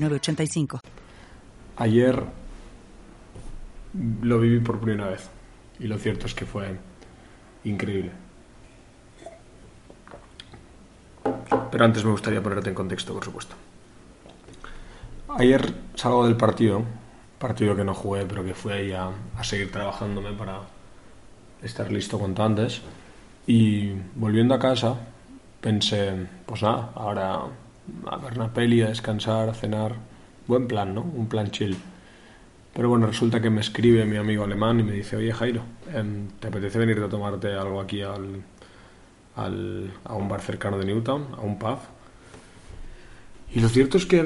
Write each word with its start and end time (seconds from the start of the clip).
906985. 0.00 0.80
Ayer 1.76 2.22
lo 4.22 4.38
viví 4.38 4.60
por 4.60 4.80
primera 4.80 5.08
vez 5.08 5.28
y 5.78 5.86
lo 5.86 5.98
cierto 5.98 6.26
es 6.26 6.34
que 6.34 6.46
fue 6.46 6.76
increíble. 7.64 8.12
Pero 11.70 11.84
antes 11.84 12.04
me 12.04 12.10
gustaría 12.10 12.42
ponerte 12.42 12.70
en 12.70 12.74
contexto, 12.74 13.12
por 13.12 13.24
supuesto. 13.24 13.54
Ayer 15.36 15.74
salgo 15.94 16.26
del 16.26 16.36
partido, 16.36 16.82
partido 17.38 17.76
que 17.76 17.84
no 17.84 17.94
jugué, 17.94 18.24
pero 18.26 18.44
que 18.44 18.54
fui 18.54 18.72
ahí 18.72 18.92
a, 18.92 19.10
a 19.36 19.44
seguir 19.44 19.70
trabajándome 19.70 20.32
para 20.32 20.60
estar 21.62 21.92
listo 21.92 22.18
cuanto 22.18 22.42
antes. 22.42 22.82
Y 23.46 23.92
volviendo 24.14 24.54
a 24.54 24.58
casa, 24.58 24.96
pensé, 25.60 26.26
pues 26.46 26.62
nada, 26.62 26.92
ahora 26.94 27.42
a 28.06 28.16
ver 28.16 28.34
una 28.34 28.52
peli, 28.52 28.82
a 28.82 28.88
descansar, 28.88 29.48
a 29.48 29.54
cenar. 29.54 29.94
Buen 30.46 30.66
plan, 30.66 30.94
¿no? 30.94 31.02
Un 31.02 31.28
plan 31.28 31.50
chill. 31.50 31.76
Pero 32.78 32.88
bueno, 32.88 33.06
resulta 33.06 33.40
que 33.42 33.50
me 33.50 33.60
escribe 33.60 34.04
mi 34.04 34.16
amigo 34.16 34.44
alemán 34.44 34.78
y 34.80 34.82
me 34.84 34.92
dice, 34.92 35.16
oye 35.16 35.32
Jairo, 35.32 35.62
em, 35.92 36.28
¿te 36.38 36.48
apetece 36.48 36.78
venir 36.78 36.98
a 37.02 37.08
tomarte 37.08 37.52
algo 37.52 37.80
aquí 37.80 38.02
al, 38.02 38.42
al, 39.36 39.90
a 40.04 40.14
un 40.14 40.28
bar 40.28 40.40
cercano 40.40 40.78
de 40.78 40.86
Newtown, 40.86 41.26
a 41.36 41.40
un 41.40 41.58
pub? 41.58 41.78
Y 43.52 43.60
lo 43.60 43.68
cierto 43.68 43.96
es 43.96 44.06
que 44.06 44.22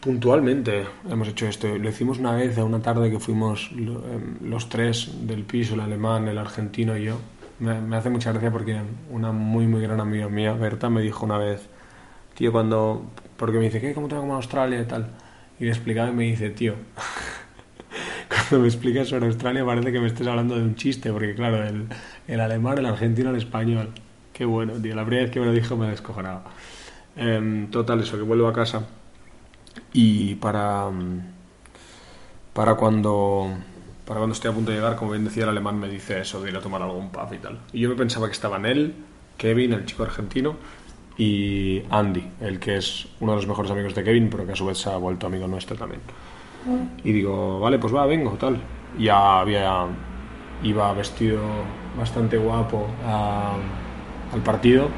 puntualmente 0.00 0.84
hemos 1.08 1.28
hecho 1.28 1.46
esto. 1.46 1.78
Lo 1.78 1.88
hicimos 1.88 2.18
una 2.18 2.32
vez, 2.32 2.58
a 2.58 2.64
una 2.64 2.82
tarde 2.82 3.10
que 3.10 3.20
fuimos 3.20 3.70
em, 3.72 4.50
los 4.50 4.68
tres 4.68 5.26
del 5.26 5.44
piso, 5.44 5.74
el 5.74 5.80
alemán, 5.80 6.28
el 6.28 6.38
argentino 6.38 6.96
y 6.98 7.04
yo. 7.04 7.18
Me, 7.60 7.80
me 7.80 7.96
hace 7.96 8.10
mucha 8.10 8.32
gracia 8.32 8.50
porque 8.50 8.80
una 9.10 9.32
muy, 9.32 9.66
muy 9.66 9.80
gran 9.80 10.00
amiga 10.00 10.28
mía, 10.28 10.52
Berta, 10.52 10.90
me 10.90 11.00
dijo 11.00 11.24
una 11.24 11.38
vez, 11.38 11.68
tío, 12.34 12.52
cuando... 12.52 13.10
Porque 13.36 13.58
me 13.58 13.64
dice, 13.64 13.80
¿qué? 13.80 13.94
¿Cómo 13.94 14.08
te 14.08 14.14
va 14.14 14.20
con 14.20 14.30
Australia 14.30 14.80
y 14.80 14.84
tal? 14.84 15.08
Y 15.58 15.64
le 15.64 15.70
explicaba 15.70 16.08
y 16.08 16.12
me 16.12 16.24
dice, 16.24 16.50
tío, 16.50 16.74
cuando 18.28 18.60
me 18.60 18.68
explicas 18.68 19.08
sobre 19.08 19.26
Australia 19.26 19.64
parece 19.64 19.92
que 19.92 20.00
me 20.00 20.06
estés 20.06 20.26
hablando 20.26 20.54
de 20.56 20.62
un 20.62 20.74
chiste, 20.76 21.12
porque 21.12 21.34
claro, 21.34 21.64
el, 21.64 21.86
el 22.28 22.40
alemán, 22.40 22.78
el 22.78 22.86
argentino, 22.86 23.30
el 23.30 23.36
español. 23.36 23.90
Qué 24.32 24.44
bueno, 24.44 24.74
tío. 24.74 24.94
La 24.94 25.04
primera 25.04 25.24
vez 25.24 25.32
que 25.32 25.40
me 25.40 25.46
lo 25.46 25.52
dijo 25.52 25.76
me 25.76 25.88
descojonaba. 25.88 26.44
Em, 27.16 27.70
total, 27.70 28.00
eso, 28.00 28.16
que 28.16 28.22
vuelvo 28.22 28.48
a 28.48 28.52
casa. 28.52 28.86
Y 29.92 30.34
para, 30.36 30.90
mm, 30.90 31.20
para 32.52 32.74
cuando 32.74 33.50
para 34.06 34.18
cuando 34.20 34.34
estoy 34.34 34.50
a 34.50 34.54
punto 34.54 34.70
de 34.70 34.76
llegar, 34.76 34.96
como 34.96 35.12
bien 35.12 35.24
decía 35.24 35.44
el 35.44 35.48
alemán, 35.48 35.78
me 35.78 35.88
dice 35.88 36.20
eso 36.20 36.42
de 36.42 36.50
ir 36.50 36.56
a 36.56 36.60
tomar 36.60 36.82
algún 36.82 37.10
pub 37.10 37.32
y 37.32 37.38
tal. 37.38 37.58
Y 37.72 37.80
yo 37.80 37.88
me 37.88 37.94
pensaba 37.94 38.26
que 38.26 38.32
estaban 38.32 38.66
él, 38.66 38.94
Kevin, 39.38 39.72
el 39.72 39.86
chico 39.86 40.02
argentino, 40.02 40.56
y 41.16 41.82
Andy, 41.90 42.24
el 42.40 42.58
que 42.58 42.76
es 42.76 43.06
uno 43.20 43.32
de 43.32 43.36
los 43.36 43.46
mejores 43.46 43.70
amigos 43.70 43.94
de 43.94 44.02
Kevin, 44.02 44.28
pero 44.30 44.44
que 44.44 44.52
a 44.52 44.56
su 44.56 44.66
vez 44.66 44.78
se 44.78 44.90
ha 44.90 44.96
vuelto 44.96 45.26
amigo 45.26 45.46
nuestro 45.46 45.76
también. 45.76 46.00
Y 47.04 47.12
digo, 47.12 47.60
vale, 47.60 47.78
pues 47.78 47.94
va, 47.94 48.06
vengo, 48.06 48.32
tal. 48.32 48.58
Ya 48.98 49.40
había, 49.40 49.86
iba 50.62 50.92
vestido 50.94 51.40
bastante 51.96 52.36
guapo 52.36 52.86
al 54.32 54.40
partido. 54.42 54.88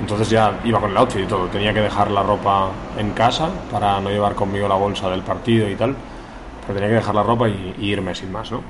Entonces 0.00 0.30
ya 0.30 0.60
iba 0.64 0.80
con 0.80 0.90
el 0.90 0.96
outfit 0.96 1.22
y 1.22 1.26
todo. 1.26 1.46
Tenía 1.48 1.74
que 1.74 1.80
dejar 1.80 2.10
la 2.10 2.22
ropa 2.22 2.70
en 2.96 3.10
casa 3.12 3.50
para 3.70 4.00
no 4.00 4.08
llevar 4.10 4.34
conmigo 4.34 4.66
la 4.68 4.76
bolsa 4.76 5.10
del 5.10 5.22
partido 5.22 5.68
y 5.68 5.74
tal. 5.74 5.94
Pero 6.62 6.74
tenía 6.74 6.88
que 6.88 6.96
dejar 6.96 7.14
la 7.14 7.22
ropa 7.22 7.48
y, 7.48 7.74
y 7.78 7.90
irme 7.90 8.14
sin 8.14 8.32
más, 8.32 8.50
¿no? 8.50 8.62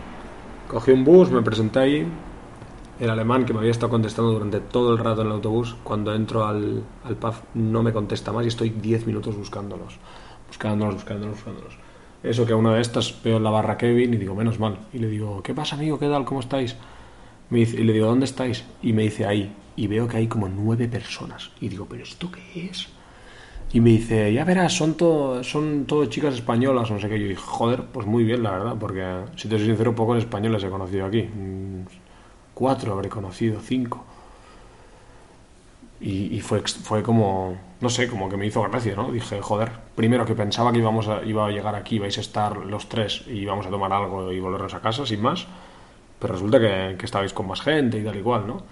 Cogí 0.66 0.90
un 0.90 1.04
bus, 1.04 1.30
me 1.30 1.42
presenté 1.42 1.78
ahí. 1.78 2.06
El 3.02 3.10
alemán 3.10 3.44
que 3.44 3.52
me 3.52 3.58
había 3.58 3.72
estado 3.72 3.90
contestando 3.90 4.30
durante 4.30 4.60
todo 4.60 4.92
el 4.92 4.98
rato 4.98 5.22
en 5.22 5.26
el 5.26 5.32
autobús, 5.32 5.74
cuando 5.82 6.14
entro 6.14 6.46
al, 6.46 6.84
al 7.02 7.16
pub 7.16 7.34
no 7.54 7.82
me 7.82 7.92
contesta 7.92 8.30
más 8.30 8.44
y 8.44 8.48
estoy 8.48 8.70
10 8.70 9.08
minutos 9.08 9.36
buscándolos. 9.36 9.98
Buscándolos, 10.46 10.94
buscándolos, 10.94 11.34
buscándolos. 11.34 11.78
Eso 12.22 12.46
que 12.46 12.52
a 12.52 12.56
una 12.56 12.74
de 12.74 12.80
estas 12.80 13.20
veo 13.24 13.38
en 13.38 13.42
la 13.42 13.50
barra 13.50 13.76
Kevin 13.76 14.14
y 14.14 14.18
digo, 14.18 14.36
menos 14.36 14.60
mal. 14.60 14.78
Y 14.92 14.98
le 14.98 15.08
digo, 15.08 15.42
¿qué 15.42 15.52
pasa, 15.52 15.74
amigo? 15.74 15.98
¿Qué 15.98 16.06
tal? 16.06 16.24
¿Cómo 16.24 16.38
estáis? 16.38 16.76
Me 17.50 17.62
y 17.62 17.66
le 17.66 17.92
digo, 17.92 18.06
¿dónde 18.06 18.26
estáis? 18.26 18.62
Y 18.82 18.92
me 18.92 19.02
dice, 19.02 19.26
ahí. 19.26 19.52
Y 19.74 19.88
veo 19.88 20.06
que 20.06 20.18
hay 20.18 20.28
como 20.28 20.48
nueve 20.48 20.86
personas. 20.86 21.50
Y 21.60 21.70
digo, 21.70 21.86
¿pero 21.90 22.04
esto 22.04 22.30
qué 22.30 22.66
es? 22.66 22.86
Y 23.72 23.80
me 23.80 23.90
dice, 23.90 24.32
ya 24.32 24.44
verás, 24.44 24.74
son 24.74 24.94
todo, 24.94 25.42
son 25.42 25.86
todo 25.86 26.06
chicas 26.06 26.34
españolas, 26.34 26.88
no 26.88 27.00
sé 27.00 27.08
qué. 27.08 27.18
Yo 27.18 27.26
dije, 27.26 27.42
joder, 27.44 27.84
pues 27.86 28.06
muy 28.06 28.22
bien, 28.22 28.44
la 28.44 28.52
verdad, 28.52 28.76
porque 28.78 29.02
si 29.34 29.48
te 29.48 29.58
soy 29.58 29.66
sincero, 29.66 29.92
pocos 29.92 30.18
españoles 30.18 30.62
he 30.62 30.70
conocido 30.70 31.06
aquí. 31.06 31.28
Cuatro 32.54 32.92
habré 32.92 33.08
conocido, 33.08 33.60
cinco. 33.60 34.04
Y, 36.00 36.34
y 36.36 36.40
fue, 36.40 36.60
fue 36.62 37.02
como, 37.02 37.56
no 37.80 37.88
sé, 37.88 38.08
como 38.08 38.28
que 38.28 38.36
me 38.36 38.46
hizo 38.46 38.62
gracia, 38.62 38.96
¿no? 38.96 39.12
Dije, 39.12 39.40
joder, 39.40 39.70
primero 39.94 40.26
que 40.26 40.34
pensaba 40.34 40.72
que 40.72 40.78
íbamos 40.78 41.06
a, 41.08 41.22
iba 41.24 41.46
a 41.46 41.50
llegar 41.50 41.74
aquí, 41.76 41.98
vais 41.98 42.18
a 42.18 42.20
estar 42.20 42.56
los 42.56 42.88
tres 42.88 43.24
y 43.28 43.38
íbamos 43.40 43.66
a 43.66 43.70
tomar 43.70 43.92
algo 43.92 44.32
y 44.32 44.40
volvernos 44.40 44.74
a 44.74 44.80
casa, 44.80 45.06
sin 45.06 45.22
más. 45.22 45.46
Pero 46.18 46.34
resulta 46.34 46.58
que, 46.60 46.96
que 46.98 47.06
estabais 47.06 47.32
con 47.32 47.46
más 47.46 47.60
gente 47.60 47.98
y 47.98 48.04
tal 48.04 48.16
y 48.16 48.22
cual, 48.22 48.46
¿no? 48.46 48.62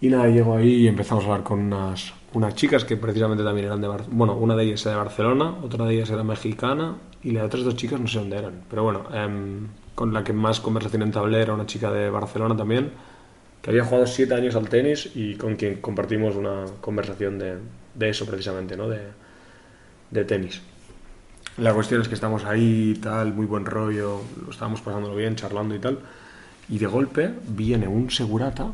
Y 0.00 0.08
nada, 0.08 0.28
llego 0.28 0.56
ahí 0.56 0.74
y 0.74 0.88
empezamos 0.88 1.24
a 1.24 1.28
hablar 1.28 1.42
con 1.42 1.60
unas, 1.60 2.12
unas 2.34 2.54
chicas 2.54 2.84
que 2.84 2.96
precisamente 2.96 3.42
también 3.42 3.66
eran 3.66 3.80
de 3.80 3.88
Barcelona. 3.88 4.16
Bueno, 4.16 4.34
una 4.36 4.54
de 4.54 4.64
ellas 4.64 4.84
era 4.84 4.92
de 4.92 4.98
Barcelona, 4.98 5.54
otra 5.62 5.86
de 5.86 5.94
ellas 5.94 6.10
era 6.10 6.22
mexicana 6.22 6.96
y 7.22 7.30
las 7.32 7.44
otras 7.44 7.64
dos 7.64 7.76
chicas 7.76 7.98
no 7.98 8.06
sé 8.06 8.18
dónde 8.18 8.36
eran. 8.36 8.62
Pero 8.68 8.82
bueno, 8.82 9.04
em, 9.12 9.68
con 9.96 10.12
la 10.12 10.22
que 10.22 10.32
más 10.32 10.60
conversación 10.60 11.02
entablé 11.02 11.40
era 11.40 11.54
una 11.54 11.66
chica 11.66 11.90
de 11.90 12.10
Barcelona 12.10 12.54
también, 12.54 12.92
que 13.62 13.70
había 13.70 13.84
jugado 13.84 14.06
siete 14.06 14.34
años 14.34 14.54
al 14.54 14.68
tenis 14.68 15.10
y 15.14 15.34
con 15.34 15.56
quien 15.56 15.80
compartimos 15.80 16.36
una 16.36 16.66
conversación 16.82 17.38
de, 17.38 17.58
eso 18.08 18.26
precisamente, 18.26 18.76
¿no? 18.76 18.88
De, 18.88 19.00
de 20.10 20.24
tenis. 20.24 20.60
La 21.56 21.72
cuestión 21.72 22.02
es 22.02 22.08
que 22.08 22.14
estamos 22.14 22.44
ahí 22.44 22.92
y 22.94 23.00
tal, 23.00 23.32
muy 23.32 23.46
buen 23.46 23.64
rollo, 23.64 24.20
lo 24.44 24.50
estábamos 24.50 24.82
pasándolo 24.82 25.16
bien, 25.16 25.34
charlando 25.34 25.74
y 25.74 25.78
tal. 25.78 25.98
Y 26.68 26.78
de 26.78 26.86
golpe 26.86 27.30
viene 27.48 27.88
un 27.88 28.10
segurata 28.10 28.72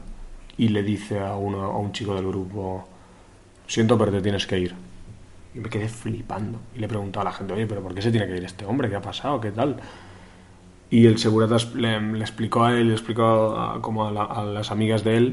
y 0.58 0.68
le 0.68 0.82
dice 0.82 1.20
a, 1.20 1.36
uno, 1.36 1.62
a 1.62 1.78
un 1.78 1.92
chico 1.92 2.16
del 2.16 2.26
grupo, 2.26 2.88
siento 3.68 3.96
pero 3.96 4.10
te 4.10 4.20
tienes 4.20 4.44
que 4.48 4.58
ir. 4.58 4.74
Y 5.54 5.60
me 5.60 5.68
quedé 5.68 5.88
flipando. 5.88 6.58
Y 6.74 6.80
le 6.80 6.88
pregunté 6.88 7.20
a 7.20 7.24
la 7.24 7.32
gente, 7.32 7.54
oye, 7.54 7.66
pero 7.68 7.80
¿por 7.80 7.94
qué 7.94 8.02
se 8.02 8.10
tiene 8.10 8.26
que 8.26 8.36
ir 8.36 8.44
este 8.44 8.64
hombre? 8.64 8.90
¿Qué 8.90 8.96
ha 8.96 9.02
pasado? 9.02 9.40
¿Qué 9.40 9.52
tal? 9.52 9.76
Y 10.92 11.06
el 11.06 11.16
segurata 11.18 11.56
le, 11.74 11.96
explicó 12.20 12.64
a 12.64 12.72
él, 12.78 12.88
le 12.88 12.92
explicó 12.94 13.56
a, 13.58 13.80
como 13.80 14.06
a, 14.06 14.12
la- 14.12 14.24
a 14.24 14.44
las 14.44 14.70
amigas 14.70 15.02
de 15.04 15.16
él 15.16 15.26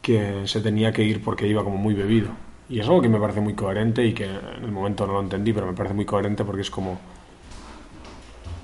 que 0.00 0.46
se 0.46 0.60
tenía 0.60 0.92
que 0.92 1.02
ir 1.04 1.22
porque 1.22 1.46
iba 1.46 1.64
como 1.64 1.76
muy 1.76 1.94
bebido. 1.94 2.30
Y 2.68 2.78
es 2.80 2.86
algo 2.86 3.02
que 3.02 3.08
me 3.08 3.18
parece 3.20 3.40
muy 3.40 3.54
coherente 3.54 4.04
y 4.06 4.12
que 4.14 4.24
en 4.26 4.64
el 4.64 4.72
momento 4.72 5.06
no 5.06 5.14
lo 5.14 5.20
entendí, 5.20 5.52
pero 5.52 5.66
me 5.66 5.74
parece 5.74 5.94
muy 5.94 6.04
coherente 6.06 6.44
porque 6.44 6.62
es 6.62 6.70
como... 6.70 6.98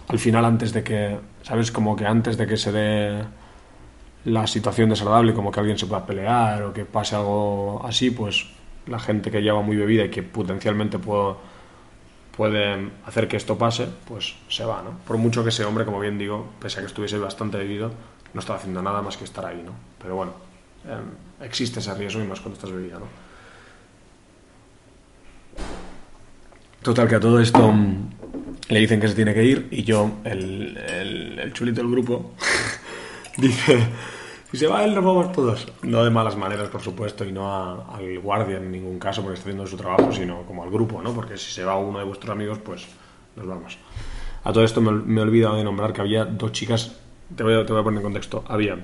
Al 0.09 0.19
final, 0.19 0.44
antes 0.44 0.72
de 0.72 0.82
que... 0.82 1.19
¿Sabes? 1.43 1.71
Como 1.72 1.97
que 1.97 2.06
antes 2.06 2.37
de 2.37 2.47
que 2.47 2.56
se 2.56 2.72
dé 2.72 3.25
la 4.25 4.47
situación 4.47 4.91
desagradable, 4.91 5.34
como 5.34 5.50
que 5.50 5.60
alguien 5.60 5.78
se 5.78 5.87
pueda 5.87 6.04
pelear 6.06 6.62
o 6.62 6.72
que 6.72 6.84
pase 6.84 7.16
algo 7.16 7.81
así, 7.84 8.10
pues 8.10 8.47
la 8.87 8.98
gente 8.98 9.31
que 9.31 9.41
lleva 9.43 9.62
muy 9.62 9.77
bebida 9.77 10.04
y 10.04 10.10
que 10.10 10.22
potencialmente 10.22 10.98
puede, 10.98 11.34
puede 12.38 12.93
hacer 13.04 13.26
que 13.26 13.36
esto 13.36 13.59
pase, 13.59 13.89
pues 14.07 14.36
se 14.48 14.65
va, 14.65 14.80
¿no? 14.80 14.97
Por 15.04 15.18
mucho 15.18 15.42
que 15.42 15.48
ese 15.48 15.65
hombre, 15.65 15.84
como 15.84 15.98
bien 15.98 16.18
digo, 16.18 16.48
pese 16.60 16.78
a 16.78 16.83
que 16.83 16.86
estuviese 16.86 17.18
bastante 17.18 17.59
bebido, 17.59 17.91
no 18.33 18.39
estaba 18.39 18.60
haciendo 18.60 18.80
nada 18.80 19.03
más 19.03 19.16
que 19.16 19.24
estar 19.24 19.45
ahí, 19.45 19.60
¿no? 19.66 19.72
Pero 20.01 20.15
bueno, 20.15 20.34
eh, 20.86 21.45
existe 21.45 21.80
ese 21.80 21.92
riesgo 21.95 22.22
y 22.22 22.28
más 22.28 22.39
cuando 22.39 22.54
estás 22.54 22.71
bebida, 22.71 23.01
¿no? 23.01 23.07
Total, 26.80 27.09
que 27.09 27.16
a 27.16 27.21
todo 27.21 27.41
esto 27.41 27.72
mm, 27.72 28.10
le 28.68 28.78
dicen 28.78 29.01
que 29.01 29.09
se 29.09 29.16
tiene 29.16 29.34
que 29.34 29.42
ir 29.42 29.66
y 29.72 29.83
yo, 29.83 30.13
el 30.22 31.51
chulito 31.54 31.80
del 31.80 31.91
grupo, 31.91 32.34
dice, 33.36 33.80
si 34.50 34.56
se 34.56 34.66
va 34.66 34.84
él 34.84 34.95
nos 34.95 35.04
vamos 35.04 35.33
todos. 35.33 35.66
No 35.83 36.04
de 36.04 36.10
malas 36.10 36.36
maneras, 36.36 36.68
por 36.68 36.80
supuesto, 36.80 37.24
y 37.24 37.33
no 37.33 37.50
a- 37.53 37.97
al 37.97 38.18
guardia 38.21 38.56
en 38.59 38.71
ningún 38.71 38.98
caso 38.98 39.22
porque 39.22 39.34
está 39.39 39.48
haciendo 39.50 39.66
su 39.66 39.77
trabajo, 39.77 40.10
sino 40.12 40.42
como 40.42 40.62
al 40.62 40.71
grupo, 40.71 41.03
¿no? 41.03 41.12
Porque 41.12 41.36
si 41.36 41.50
se 41.53 41.65
va 41.65 41.77
uno 41.78 41.98
de 41.98 42.04
vuestros 42.04 42.33
amigos, 42.33 42.59
pues 42.59 42.86
nos 43.36 43.47
vamos. 43.47 43.78
A 44.45 44.53
todo 44.53 44.65
esto 44.65 44.80
me, 44.80 45.21
he 45.21 45.22
olvidado 45.22 45.56
de 45.56 45.65
nombrar 45.65 45.92
que 45.92 46.00
había 46.00 46.24
dos 46.24 46.53
chicas, 46.53 46.97
te 47.34 47.42
voy 47.42 47.54
a, 47.54 47.66
te 47.66 47.72
voy 47.72 47.80
a 47.83 47.84
poner 47.84 47.98
en 47.98 48.04
contexto, 48.04 48.45
había 48.48 48.78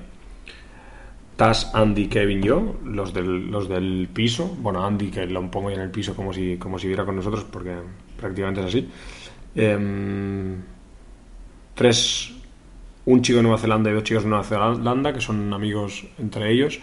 Taz, 1.35 1.71
Andy, 1.75 2.07
Kevin, 2.07 2.41
yo, 2.41 2.75
los 2.85 3.13
del, 3.13 3.51
los 3.51 3.67
del 3.67 4.07
piso. 4.13 4.55
Bueno, 4.59 4.85
Andy, 4.85 5.11
que 5.11 5.25
lo 5.25 5.49
pongo 5.51 5.69
ya 5.69 5.75
en 5.75 5.81
el 5.81 5.91
piso 5.91 6.15
como 6.15 6.31
si, 6.31 6.55
como 6.57 6.79
si 6.79 6.87
viviera 6.87 7.03
con 7.03 7.15
nosotros, 7.17 7.43
porque 7.51 7.75
prácticamente 8.17 8.61
es 8.61 8.67
así. 8.67 8.89
Em, 9.55 10.55
tres, 11.73 12.33
un 13.05 13.21
chico 13.21 13.37
de 13.37 13.43
Nueva 13.43 13.57
Zelanda 13.57 13.89
y 13.89 13.93
dos 13.93 14.03
chicos 14.03 14.23
de 14.23 14.29
Nueva 14.29 14.43
Zelanda, 14.43 15.13
que 15.13 15.21
son 15.21 15.53
amigos 15.53 16.05
entre 16.17 16.51
ellos. 16.51 16.79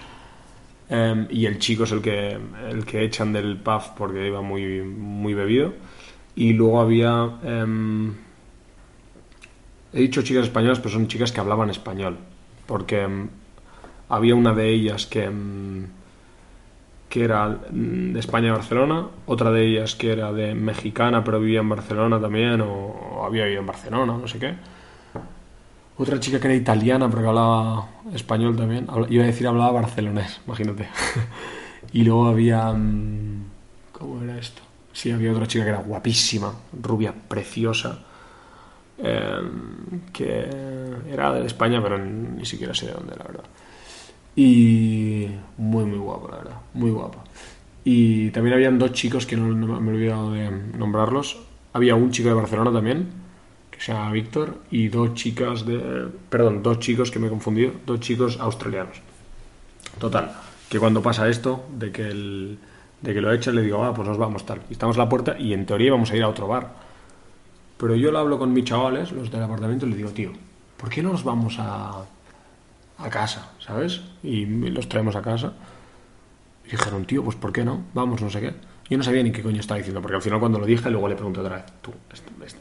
Em, 0.89 1.27
y 1.31 1.47
el 1.47 1.59
chico 1.59 1.85
es 1.85 1.93
el 1.93 2.03
que, 2.03 2.39
el 2.71 2.85
que 2.85 3.05
echan 3.05 3.33
del 3.33 3.57
pub 3.57 3.83
porque 3.97 4.27
iba 4.27 4.43
muy, 4.43 4.83
muy 4.83 5.35
bebido. 5.35 5.73
Y 6.35 6.53
luego 6.53 6.81
había... 6.81 7.39
Em, 7.43 8.15
he 9.93 10.01
dicho 10.01 10.23
chicas 10.23 10.45
españolas, 10.45 10.79
pero 10.79 10.91
son 10.91 11.09
chicas 11.09 11.33
que 11.33 11.41
hablaban 11.41 11.71
español. 11.71 12.19
Porque 12.67 13.07
había 14.09 14.35
una 14.35 14.55
de 14.55 14.69
ellas 14.69 15.07
que 15.07 15.31
que 17.13 17.25
era 17.25 17.59
de 17.69 18.19
España 18.19 18.55
Barcelona, 18.55 19.07
otra 19.27 19.51
de 19.51 19.67
ellas 19.67 19.95
que 19.95 20.13
era 20.13 20.33
de 20.33 20.55
mexicana 20.55 21.23
pero 21.23 21.41
vivía 21.41 21.61
en 21.61 21.69
Barcelona 21.69 22.19
también, 22.19 22.63
o, 22.63 23.23
había 23.23 23.45
vivido 23.45 23.61
en 23.61 23.67
Barcelona, 23.67 24.17
no 24.17 24.27
sé 24.27 24.39
qué. 24.39 24.55
Otra 25.99 26.19
chica 26.19 26.41
que 26.41 26.47
era 26.47 26.57
italiana 26.57 27.09
pero 27.09 27.23
que 27.23 27.29
hablaba 27.29 27.89
español 28.15 28.57
también, 28.57 28.87
iba 29.11 29.25
a 29.25 29.27
decir 29.27 29.47
hablaba 29.47 29.73
barcelonés, 29.73 30.41
imagínate. 30.47 30.89
y 31.93 32.03
luego 32.05 32.27
había... 32.27 32.73
Mm, 32.73 33.45
¿Cómo 33.93 34.23
era 34.23 34.39
esto? 34.39 34.63
Sí, 34.93 35.11
había 35.11 35.33
otra 35.33 35.47
chica 35.47 35.65
que 35.65 35.71
era 35.71 35.79
guapísima, 35.79 36.53
rubia, 36.81 37.15
preciosa, 37.29 37.99
em, 38.99 40.01
que 40.13 40.49
era 41.11 41.33
de 41.33 41.47
España 41.47 41.83
pero 41.83 41.99
ni 41.99 42.45
siquiera 42.45 42.75
sé 42.75 42.87
de 42.87 42.93
dónde, 42.93 43.17
la 43.17 43.25
verdad. 43.25 43.45
Y 44.35 45.29
muy, 45.59 45.85
muy 45.85 45.99
guapo, 45.99 46.29
la 46.29 46.39
verdad. 46.39 46.57
Muy 46.75 46.91
guapa. 46.91 47.25
Y 47.85 48.31
también 48.31 48.55
habían 48.55 48.79
dos 48.79 48.93
chicos 48.93 49.27
que 49.27 49.37
no, 49.37 49.55
me 49.81 49.91
he 49.91 49.95
olvidado 49.95 50.33
de 50.33 50.51
nombrarlos. 50.51 51.41
Había 51.73 51.95
un 51.95 52.11
chico 52.11 52.29
de 52.29 52.35
Barcelona 52.35 52.73
también, 52.73 53.09
que 53.83 53.87
se 53.87 53.93
llama 53.95 54.13
Víctor, 54.13 54.59
y 54.71 54.89
dos 54.89 55.15
chicas 55.15 55.67
de. 55.67 56.07
Perdón, 56.31 56.63
dos 56.63 56.79
chicos 56.79 57.11
que 57.11 57.19
me 57.19 57.27
he 57.27 57.31
confundido, 57.31 57.73
dos 57.85 57.99
chicos 57.99 58.39
australianos. 58.39 59.01
Total, 59.99 60.37
que 60.69 60.79
cuando 60.79 61.03
pasa 61.03 61.29
esto, 61.29 61.65
de 61.77 61.91
que, 61.91 62.03
el, 62.03 62.61
de 63.01 63.13
que 63.13 63.21
lo 63.21 63.33
echan, 63.33 63.57
le 63.57 63.63
digo, 63.63 63.85
ah, 63.85 63.93
pues 63.93 64.07
nos 64.07 64.19
vamos 64.19 64.47
tal. 64.47 64.61
Y 64.71 64.75
estamos 64.75 64.97
a 64.97 65.01
la 65.01 65.09
puerta 65.09 65.37
y 65.37 65.53
en 65.53 65.67
teoría 65.67 65.91
vamos 65.91 66.13
a 66.13 66.17
ir 66.17 66.23
a 66.23 66.29
otro 66.29 66.47
bar. 66.47 66.75
Pero 67.77 67.97
yo 67.97 68.13
lo 68.13 68.21
hablo 68.21 68.39
con 68.39 68.53
mis 68.53 68.67
chavales, 68.67 69.11
los 69.11 69.33
del 69.33 69.43
apartamento, 69.43 69.85
y 69.85 69.89
les 69.89 69.99
digo, 69.99 70.11
tío, 70.11 70.31
¿por 70.77 70.89
qué 70.89 71.03
no 71.03 71.11
nos 71.11 71.25
vamos 71.25 71.57
a, 71.59 72.05
a 72.99 73.11
casa, 73.11 73.51
¿sabes? 73.59 74.01
Y 74.23 74.47
los 74.47 74.89
traemos 74.89 75.17
a 75.17 75.23
casa. 75.23 75.55
Y 76.67 76.71
dijeron, 76.71 77.05
tío, 77.05 77.25
pues 77.25 77.35
¿por 77.35 77.53
qué 77.53 77.65
no? 77.65 77.83
Vamos, 77.95 78.23
no 78.23 78.31
sé 78.31 78.41
qué. 78.41 78.55
Yo 78.93 78.99
no 78.99 79.05
sabía 79.05 79.23
ni 79.23 79.33
qué 79.33 79.43
coño 79.43 79.59
estaba 79.59 79.79
diciendo, 79.79 80.03
porque 80.03 80.17
al 80.17 80.21
final 80.21 80.39
cuando 80.39 80.59
lo 80.59 80.67
dije, 80.67 80.91
luego 80.91 81.09
le 81.09 81.15
pregunté 81.15 81.41
otra 81.41 81.57
vez, 81.57 81.65
tú, 81.81 81.95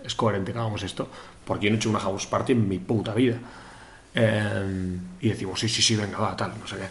¿es, 0.05 0.15
coherente 0.15 0.53
que 0.53 0.59
hagamos 0.59 0.81
esto? 0.81 1.09
Porque 1.43 1.65
yo 1.65 1.71
no 1.71 1.75
he 1.75 1.77
hecho 1.77 1.89
una 1.89 1.99
house 1.99 2.25
party 2.25 2.53
en 2.53 2.69
mi 2.69 2.79
puta 2.79 3.13
vida. 3.13 3.35
Em, 4.15 4.97
y 5.19 5.27
decimos, 5.27 5.59
sí, 5.59 5.67
sí, 5.67 5.81
sí, 5.81 5.97
venga, 5.97 6.19
va, 6.19 6.33
tal, 6.37 6.53
no 6.57 6.65
sé 6.65 6.77
qué. 6.77 6.87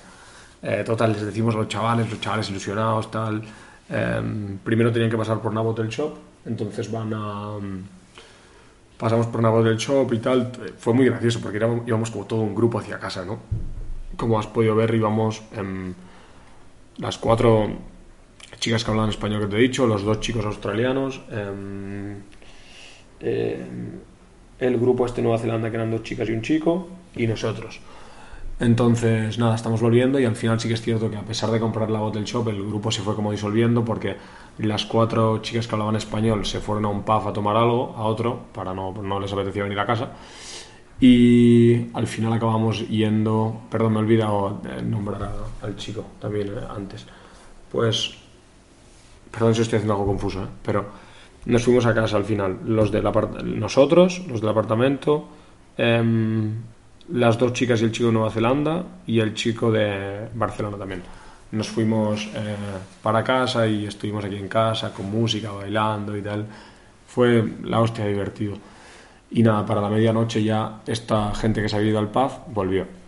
Eh, 0.68 0.84
total, 0.84 1.14
les 1.14 1.22
decimos 1.22 1.54
a 1.54 1.58
los 1.58 1.68
chavales, 1.68 2.10
los 2.10 2.20
chavales 2.20 2.50
ilusionados, 2.50 3.10
tal. 3.10 3.42
Em, 3.88 4.58
primero 4.58 4.92
tenían 4.92 5.10
que 5.10 5.16
pasar 5.16 5.40
por 5.40 5.52
una 5.52 5.62
bottle 5.62 5.88
shop, 5.88 6.18
entonces 6.44 6.92
van 6.92 7.10
a 7.14 7.52
pasamos 8.98 9.26
por 9.28 9.40
una 9.40 9.50
del 9.62 9.78
shop 9.78 10.12
y 10.12 10.18
tal. 10.18 10.52
Fue 10.76 10.92
muy 10.92 11.06
gracioso 11.06 11.40
porque 11.40 11.56
íbamos, 11.56 12.10
como 12.10 12.26
todo 12.26 12.40
un 12.40 12.54
grupo 12.54 12.78
hacia 12.78 12.98
casa, 12.98 13.24
¿no? 13.24 13.38
Como 14.18 14.38
has 14.38 14.48
podido 14.48 14.74
ver, 14.74 14.94
íbamos 14.94 15.42
las 16.98 17.16
cuatro 17.16 17.70
chicas 18.60 18.84
que 18.84 18.90
hablaban 18.90 19.10
español 19.10 19.40
que 19.42 19.46
te 19.48 19.56
he 19.56 19.60
dicho, 19.60 19.86
los 19.86 20.04
dos 20.04 20.20
chicos 20.20 20.44
australianos, 20.44 21.20
em, 21.30 22.16
em, 23.20 23.98
el 24.58 24.78
grupo 24.78 25.06
este 25.06 25.22
Nueva 25.22 25.38
Zelanda 25.38 25.70
que 25.70 25.76
eran 25.76 25.90
dos 25.90 26.02
chicas 26.02 26.28
y 26.28 26.32
un 26.32 26.42
chico, 26.42 26.88
y 27.16 27.26
nosotros. 27.26 27.80
Entonces, 28.60 29.38
nada, 29.38 29.54
estamos 29.54 29.80
volviendo 29.80 30.20
y 30.20 30.26
al 30.26 30.36
final 30.36 30.60
sí 30.60 30.68
que 30.68 30.74
es 30.74 30.82
cierto 30.82 31.10
que 31.10 31.16
a 31.16 31.22
pesar 31.22 31.50
de 31.50 31.58
comprar 31.58 31.90
la 31.90 32.00
Bottle 32.00 32.24
Shop, 32.26 32.46
el 32.48 32.62
grupo 32.62 32.90
se 32.90 33.00
fue 33.00 33.16
como 33.16 33.32
disolviendo 33.32 33.82
porque 33.82 34.16
las 34.58 34.84
cuatro 34.84 35.38
chicas 35.38 35.66
que 35.66 35.74
hablaban 35.74 35.96
español 35.96 36.44
se 36.44 36.60
fueron 36.60 36.84
a 36.84 36.88
un 36.88 37.02
pub 37.02 37.26
a 37.26 37.32
tomar 37.32 37.56
algo, 37.56 37.94
a 37.96 38.04
otro, 38.04 38.48
para 38.52 38.74
no, 38.74 38.92
no 38.92 39.18
les 39.18 39.32
apetecía 39.32 39.62
venir 39.62 39.78
a 39.80 39.86
casa. 39.86 40.12
Y 41.00 41.86
al 41.94 42.06
final 42.06 42.34
acabamos 42.34 42.86
yendo, 42.86 43.62
perdón, 43.70 43.94
me 43.94 44.00
he 44.00 44.02
olvidado 44.02 44.60
nombrar 44.84 45.32
al 45.62 45.76
chico 45.76 46.04
también 46.20 46.48
eh, 46.48 46.60
antes. 46.68 47.06
Pues, 47.72 48.19
perdón 49.30 49.54
si 49.54 49.62
estoy 49.62 49.76
haciendo 49.76 49.94
algo 49.94 50.06
confuso, 50.06 50.42
¿eh? 50.42 50.48
pero 50.62 50.86
nos 51.46 51.64
fuimos 51.64 51.86
a 51.86 51.94
casa 51.94 52.16
al 52.16 52.24
final, 52.24 52.58
los 52.66 52.90
del 52.90 53.04
nosotros, 53.58 54.26
los 54.28 54.40
del 54.40 54.50
apartamento, 54.50 55.28
em, 55.76 56.54
las 57.12 57.38
dos 57.38 57.52
chicas 57.52 57.80
y 57.80 57.84
el 57.84 57.92
chico 57.92 58.08
de 58.08 58.12
Nueva 58.12 58.30
Zelanda 58.30 58.84
y 59.06 59.20
el 59.20 59.34
chico 59.34 59.70
de 59.72 60.28
Barcelona 60.34 60.76
también. 60.76 61.02
Nos 61.52 61.68
fuimos 61.68 62.28
eh, 62.34 62.54
para 63.02 63.24
casa 63.24 63.66
y 63.66 63.86
estuvimos 63.86 64.24
aquí 64.24 64.36
en 64.36 64.48
casa 64.48 64.92
con 64.92 65.10
música, 65.10 65.50
bailando 65.50 66.16
y 66.16 66.22
tal. 66.22 66.46
Fue 67.08 67.42
la 67.64 67.80
hostia 67.80 68.06
divertido. 68.06 68.54
Y 69.32 69.42
nada, 69.42 69.66
para 69.66 69.80
la 69.80 69.88
medianoche 69.88 70.44
ya 70.44 70.80
esta 70.86 71.34
gente 71.34 71.62
que 71.62 71.68
se 71.68 71.76
había 71.76 71.90
ido 71.90 71.98
al 71.98 72.10
pub 72.10 72.30
volvió. 72.48 72.99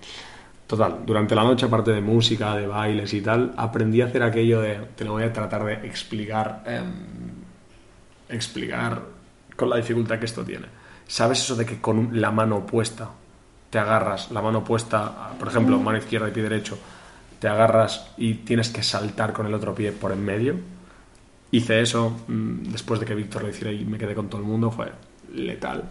Total, 0.66 1.00
durante 1.04 1.34
la 1.34 1.42
noche, 1.42 1.66
aparte 1.66 1.90
de 1.90 2.00
música, 2.00 2.56
de 2.56 2.66
bailes 2.66 3.12
y 3.12 3.20
tal, 3.20 3.52
aprendí 3.56 4.00
a 4.00 4.06
hacer 4.06 4.22
aquello 4.22 4.60
de, 4.60 4.76
te 4.96 5.04
lo 5.04 5.12
voy 5.12 5.24
a 5.24 5.32
tratar 5.32 5.64
de 5.64 5.74
explicar, 5.86 6.62
em, 6.66 6.92
explicar 8.28 9.02
con 9.54 9.68
la 9.68 9.76
dificultad 9.76 10.18
que 10.18 10.24
esto 10.24 10.44
tiene. 10.44 10.66
¿Sabes 11.06 11.40
eso 11.40 11.56
de 11.56 11.66
que 11.66 11.80
con 11.80 12.20
la 12.20 12.30
mano 12.30 12.56
opuesta 12.56 13.10
te 13.68 13.78
agarras, 13.78 14.30
la 14.30 14.40
mano 14.40 14.64
puesta, 14.64 15.30
por 15.38 15.48
ejemplo, 15.48 15.78
mano 15.78 15.98
izquierda 15.98 16.28
y 16.28 16.32
pie 16.32 16.42
derecho, 16.42 16.78
te 17.38 17.48
agarras 17.48 18.06
y 18.16 18.34
tienes 18.34 18.68
que 18.68 18.82
saltar 18.82 19.32
con 19.32 19.46
el 19.46 19.54
otro 19.54 19.74
pie 19.74 19.92
por 19.92 20.12
en 20.12 20.24
medio. 20.24 20.56
Hice 21.50 21.80
eso 21.80 22.16
mm, 22.28 22.70
después 22.70 23.00
de 23.00 23.06
que 23.06 23.14
Víctor 23.14 23.42
lo 23.42 23.48
hiciera 23.48 23.72
y 23.72 23.84
me 23.84 23.98
quedé 23.98 24.14
con 24.14 24.28
todo 24.28 24.40
el 24.40 24.46
mundo, 24.46 24.70
fue 24.70 24.92
letal. 25.34 25.84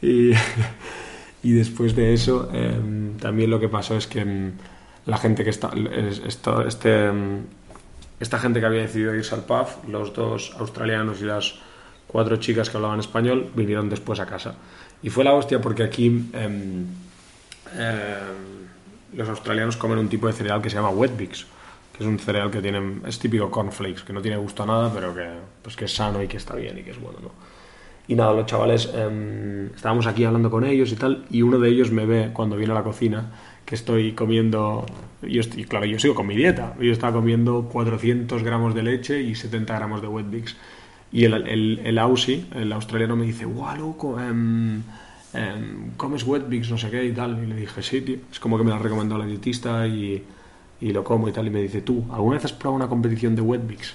Y, 0.00 0.32
después 1.42 1.94
de 1.94 2.14
eso, 2.14 2.50
em, 2.52 3.16
también 3.18 3.50
lo 3.50 3.60
que 3.60 3.68
pasó 3.68 3.96
es 3.96 4.06
que 4.06 4.20
em, 4.20 4.52
la 5.06 5.18
gente 5.18 5.44
que 5.44 5.50
está, 5.50 5.70
este, 6.66 7.06
em, 7.06 7.42
esta 8.18 8.38
gente 8.38 8.60
que 8.60 8.66
había 8.66 8.82
decidido 8.82 9.14
irse 9.14 9.34
al 9.34 9.44
pub, 9.44 9.66
los 9.88 10.12
dos 10.14 10.54
australianos 10.58 11.20
y 11.20 11.24
las 11.24 11.54
cuatro 12.06 12.36
chicas 12.36 12.70
que 12.70 12.76
hablaban 12.76 13.00
español, 13.00 13.50
vinieron 13.54 13.88
después 13.88 14.20
a 14.20 14.26
casa. 14.26 14.54
Y 15.02 15.10
fue 15.10 15.24
la 15.24 15.34
hostia 15.34 15.60
porque 15.60 15.82
aquí 15.82 16.30
eh, 16.32 18.18
los 19.14 19.28
australianos 19.28 19.76
comen 19.76 19.98
un 19.98 20.08
tipo 20.08 20.26
de 20.26 20.32
cereal 20.32 20.62
que 20.62 20.70
se 20.70 20.76
llama 20.76 20.90
Wet 20.90 21.16
Bix, 21.16 21.46
que 21.92 22.02
es 22.02 22.08
un 22.08 22.18
cereal 22.18 22.50
que 22.50 22.60
tiene, 22.60 23.00
es 23.06 23.18
típico 23.18 23.50
cornflakes, 23.50 24.02
que 24.02 24.12
no 24.12 24.20
tiene 24.20 24.36
gusto 24.36 24.62
a 24.62 24.66
nada, 24.66 24.90
pero 24.92 25.14
que, 25.14 25.28
pues 25.62 25.76
que 25.76 25.84
es 25.84 25.94
sano 25.94 26.22
y 26.22 26.28
que 26.28 26.36
está 26.36 26.54
bien 26.54 26.78
y 26.78 26.82
que 26.82 26.90
es 26.90 27.00
bueno, 27.00 27.18
¿no? 27.22 27.30
Y 28.08 28.14
nada, 28.14 28.32
los 28.32 28.46
chavales, 28.46 28.92
em, 28.94 29.66
estábamos 29.74 30.06
aquí 30.06 30.24
hablando 30.24 30.50
con 30.50 30.64
ellos 30.64 30.92
y 30.92 30.96
tal, 30.96 31.24
y 31.30 31.42
uno 31.42 31.58
de 31.58 31.68
ellos 31.68 31.90
me 31.90 32.06
ve 32.06 32.30
cuando 32.32 32.56
viene 32.56 32.72
a 32.72 32.76
la 32.76 32.84
cocina 32.84 33.32
que 33.64 33.74
estoy 33.74 34.12
comiendo, 34.12 34.86
y, 35.22 35.38
estoy, 35.40 35.64
claro, 35.64 35.86
yo 35.86 35.98
sigo 35.98 36.14
con 36.14 36.26
mi 36.26 36.36
dieta, 36.36 36.74
yo 36.80 36.92
estaba 36.92 37.14
comiendo 37.14 37.68
400 37.72 38.42
gramos 38.44 38.74
de 38.74 38.82
leche 38.84 39.22
y 39.22 39.34
70 39.34 39.74
gramos 39.74 40.02
de 40.02 40.08
Wet 40.08 40.30
Bix. 40.30 40.56
Y 41.12 41.24
el, 41.24 41.34
el, 41.34 41.80
el 41.84 41.98
Aussie, 41.98 42.46
el 42.54 42.72
australiano, 42.72 43.16
me 43.16 43.26
dice, 43.26 43.44
guau, 43.44 43.76
loco, 43.76 44.20
eh, 44.20 44.32
Em, 45.36 45.90
¿comes? 45.98 46.26
No 46.26 46.78
sé 46.78 46.90
qué 46.90 47.04
y 47.04 47.12
tal. 47.12 47.42
Y 47.42 47.46
le 47.46 47.56
dije, 47.56 47.82
sí, 47.82 48.00
tío. 48.00 48.16
Es 48.30 48.40
como 48.40 48.56
que 48.56 48.64
me 48.64 48.70
lo 48.70 48.76
ha 48.76 48.78
recomendado 48.78 49.20
la 49.20 49.26
dietista 49.26 49.86
y, 49.86 50.22
y, 50.80 50.92
lo 50.92 51.04
como 51.04 51.28
y 51.28 51.32
tal. 51.32 51.46
Y 51.46 51.50
me 51.50 51.60
dice, 51.60 51.82
tú, 51.82 52.04
¿alguna 52.10 52.36
vez 52.36 52.46
has 52.46 52.52
probado 52.52 52.76
una 52.76 52.88
competición 52.88 53.36
de 53.36 53.42
Wetbix? 53.42 53.94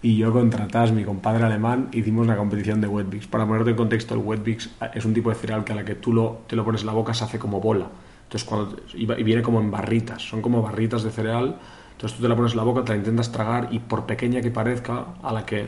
Y 0.00 0.16
yo 0.16 0.32
contra 0.32 0.68
mi 0.92 1.04
compadre 1.04 1.44
alemán, 1.44 1.88
hicimos 1.92 2.24
una 2.24 2.36
competición 2.36 2.80
de 2.80 2.86
Wetbix. 2.86 3.26
Para 3.26 3.46
ponerte 3.46 3.70
en 3.70 3.76
contexto, 3.76 4.14
el 4.14 4.20
Wetbix 4.20 4.70
es 4.94 5.04
un 5.04 5.12
tipo 5.12 5.30
de 5.30 5.34
cereal 5.34 5.64
que 5.64 5.72
a 5.72 5.76
la 5.76 5.84
que 5.84 5.96
tú 5.96 6.12
lo, 6.12 6.42
te 6.46 6.54
lo 6.54 6.64
pones 6.64 6.82
en 6.82 6.86
la 6.86 6.92
boca 6.92 7.14
se 7.14 7.24
hace 7.24 7.38
como 7.38 7.60
bola. 7.60 7.88
Entonces, 8.24 8.48
cuando, 8.48 8.76
y 8.94 9.06
viene 9.24 9.42
como 9.42 9.60
en 9.60 9.70
barritas. 9.70 10.22
Son 10.22 10.40
como 10.40 10.62
barritas 10.62 11.02
de 11.02 11.10
cereal. 11.10 11.58
Entonces 11.92 12.16
tú 12.16 12.22
te 12.22 12.28
la 12.28 12.36
pones 12.36 12.52
en 12.52 12.58
la 12.58 12.62
boca, 12.62 12.84
te 12.84 12.92
la 12.92 12.98
intentas 12.98 13.32
tragar 13.32 13.68
y 13.72 13.80
por 13.80 14.06
pequeña 14.06 14.40
que 14.40 14.52
parezca, 14.52 15.06
a 15.20 15.32
la 15.32 15.44
que 15.44 15.66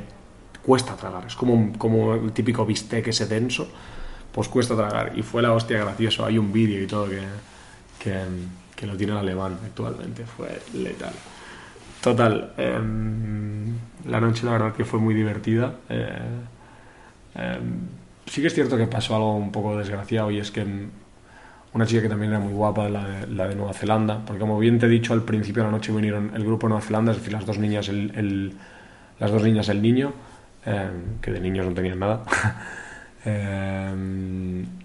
cuesta 0.65 0.95
tragar. 0.95 1.27
Es 1.27 1.35
como, 1.35 1.73
como 1.77 2.15
el 2.15 2.31
típico 2.33 2.65
bistec 2.65 3.09
ese 3.09 3.27
denso 3.27 3.67
pues 4.33 4.49
cuesta 4.49 4.77
tragar. 4.77 5.13
Y 5.17 5.23
fue 5.23 5.43
la 5.43 5.53
hostia 5.53 5.79
gracioso. 5.79 6.25
Hay 6.25 6.39
un 6.39 6.53
vídeo 6.53 6.83
y 6.83 6.87
todo 6.87 7.09
que, 7.09 7.21
que, 8.77 8.87
lo 8.87 8.97
tiene 8.97 9.13
el 9.13 9.19
alemán 9.19 9.59
actualmente. 9.65 10.25
Fue 10.25 10.61
letal. 10.75 11.13
Total, 12.01 12.53
em, 12.57 13.75
la 14.09 14.21
noche 14.21 14.47
la 14.47 14.53
verdad 14.53 14.73
que 14.75 14.85
fue 14.85 14.99
muy 14.99 15.15
divertida. 15.15 15.75
Eh, 15.89 16.19
em, 17.35 17.89
sí 18.27 18.41
que 18.41 18.47
es 18.47 18.55
cierto 18.55 18.77
que 18.77 18.87
pasó 18.87 19.15
algo 19.17 19.37
un 19.37 19.53
poco 19.53 19.77
desgraciado 19.77 20.31
y 20.31 20.39
es 20.39 20.51
que 20.51 20.65
una 21.73 21.87
chica 21.87 22.03
que 22.03 22.09
también 22.09 22.33
era 22.33 22.41
muy 22.41 22.53
guapa, 22.53 22.89
la 22.89 23.05
de, 23.07 23.27
la 23.29 23.49
de 23.49 23.55
Nueva 23.55 23.75
Zelanda, 23.75 24.23
porque 24.27 24.41
como 24.41 24.59
bien 24.59 24.79
te 24.79 24.87
he 24.87 24.89
dicho 24.89 25.13
al 25.13 25.23
principio 25.23 25.63
de 25.63 25.69
la 25.69 25.73
noche 25.73 25.93
vinieron 25.93 26.33
el 26.35 26.45
grupo 26.45 26.67
de 26.67 26.71
Nueva 26.71 26.85
Zelanda, 26.85 27.13
es 27.13 27.19
decir, 27.19 27.33
las 27.33 27.47
dos 27.47 27.59
niñas, 27.59 27.89
el, 27.89 28.55
las 29.19 29.31
dos 29.31 29.43
niñas, 29.43 29.69
el 29.69 29.83
niño, 29.83 30.13
em, 30.65 31.21
que 31.21 31.31
de 31.33 31.41
niños 31.41 31.67
no 31.67 31.75
tenían 31.75 31.99
nada. 31.99 32.25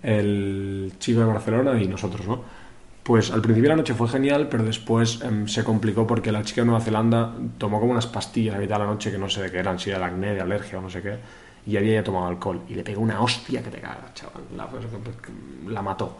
El 0.03 0.91
chico 1.00 1.22
de 1.22 1.25
Barcelona 1.25 1.81
y 1.81 1.88
nosotros, 1.88 2.27
¿no? 2.27 2.43
Pues 3.05 3.29
al 3.29 3.39
principio 3.39 3.69
la 3.69 3.75
noche 3.75 3.93
fue 3.93 4.09
genial, 4.09 4.47
pero 4.50 4.63
después 4.63 5.21
em, 5.21 5.47
se 5.47 5.63
complicó 5.63 6.07
porque 6.07 6.31
la 6.31 6.41
chica 6.41 6.62
de 6.62 6.65
Nueva 6.65 6.81
Zelanda 6.81 7.35
tomó 7.59 7.79
como 7.79 7.91
unas 7.91 8.07
pastillas 8.07 8.55
a 8.55 8.57
mitad 8.57 8.77
de 8.77 8.79
la 8.79 8.89
noche 8.89 9.12
que 9.12 9.19
no 9.19 9.29
sé 9.29 9.43
de 9.43 9.51
qué 9.51 9.59
eran, 9.59 9.77
si 9.77 9.91
era 9.91 10.00
de 10.00 10.05
acné, 10.05 10.33
de 10.33 10.41
alergia 10.41 10.79
o 10.79 10.81
no 10.81 10.89
sé 10.89 11.03
qué, 11.03 11.17
y 11.67 11.77
había 11.77 11.93
ya 11.93 12.03
tomado 12.03 12.25
alcohol. 12.25 12.62
Y 12.67 12.74
le 12.74 12.83
pegó 12.83 13.01
una 13.01 13.21
hostia 13.21 13.62
que 13.62 13.69
te 13.69 13.79
cagas, 13.79 14.12
chaval. 14.15 14.41
La, 14.57 14.67
la 15.71 15.81
mató. 15.83 16.17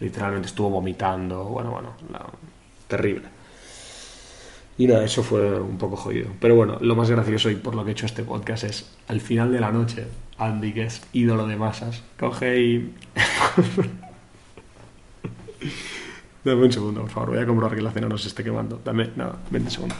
Literalmente 0.00 0.48
estuvo 0.48 0.70
vomitando, 0.70 1.44
bueno, 1.44 1.70
bueno, 1.70 1.90
terrible. 2.88 3.28
Y 4.76 4.88
nada, 4.88 5.04
eso 5.04 5.22
fue 5.22 5.60
un 5.60 5.78
poco 5.78 5.94
jodido. 5.94 6.30
Pero 6.40 6.56
bueno, 6.56 6.78
lo 6.80 6.96
más 6.96 7.08
gracioso 7.08 7.48
y 7.48 7.54
por 7.54 7.76
lo 7.76 7.84
que 7.84 7.90
he 7.90 7.92
hecho 7.92 8.06
este 8.06 8.24
podcast 8.24 8.64
es, 8.64 8.90
al 9.06 9.20
final 9.20 9.52
de 9.52 9.60
la 9.60 9.70
noche, 9.70 10.08
Andy, 10.38 10.72
que 10.72 10.86
es 10.86 11.00
ídolo 11.12 11.46
de 11.46 11.54
masas, 11.54 12.02
coge 12.18 12.60
y... 12.60 12.94
Dame 16.44 16.64
un 16.64 16.72
segundo, 16.72 17.00
por 17.00 17.10
favor, 17.10 17.30
voy 17.30 17.38
a 17.38 17.46
comprobar 17.46 17.74
que 17.74 17.82
la 17.82 17.90
cena 17.90 18.08
no 18.08 18.18
se 18.18 18.28
esté 18.28 18.44
quemando. 18.44 18.80
Dame, 18.84 19.10
nada, 19.16 19.38
20 19.50 19.70
segundos. 19.70 19.98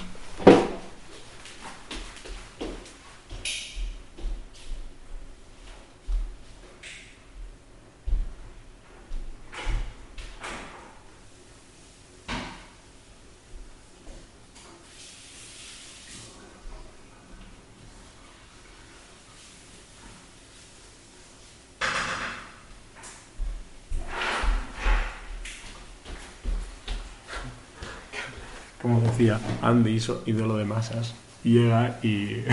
Decía, 29.24 29.40
Andy 29.62 29.98
ídolo 30.26 30.56
de 30.56 30.64
masas. 30.64 31.14
Llega 31.42 31.98
y. 32.02 32.44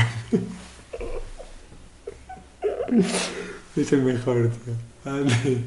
es 3.75 3.93
el 3.93 4.01
mejor, 4.03 4.49
tío. 4.49 4.73
Andy, 5.05 5.65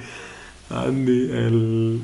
Andy 0.70 1.30
el, 1.32 2.00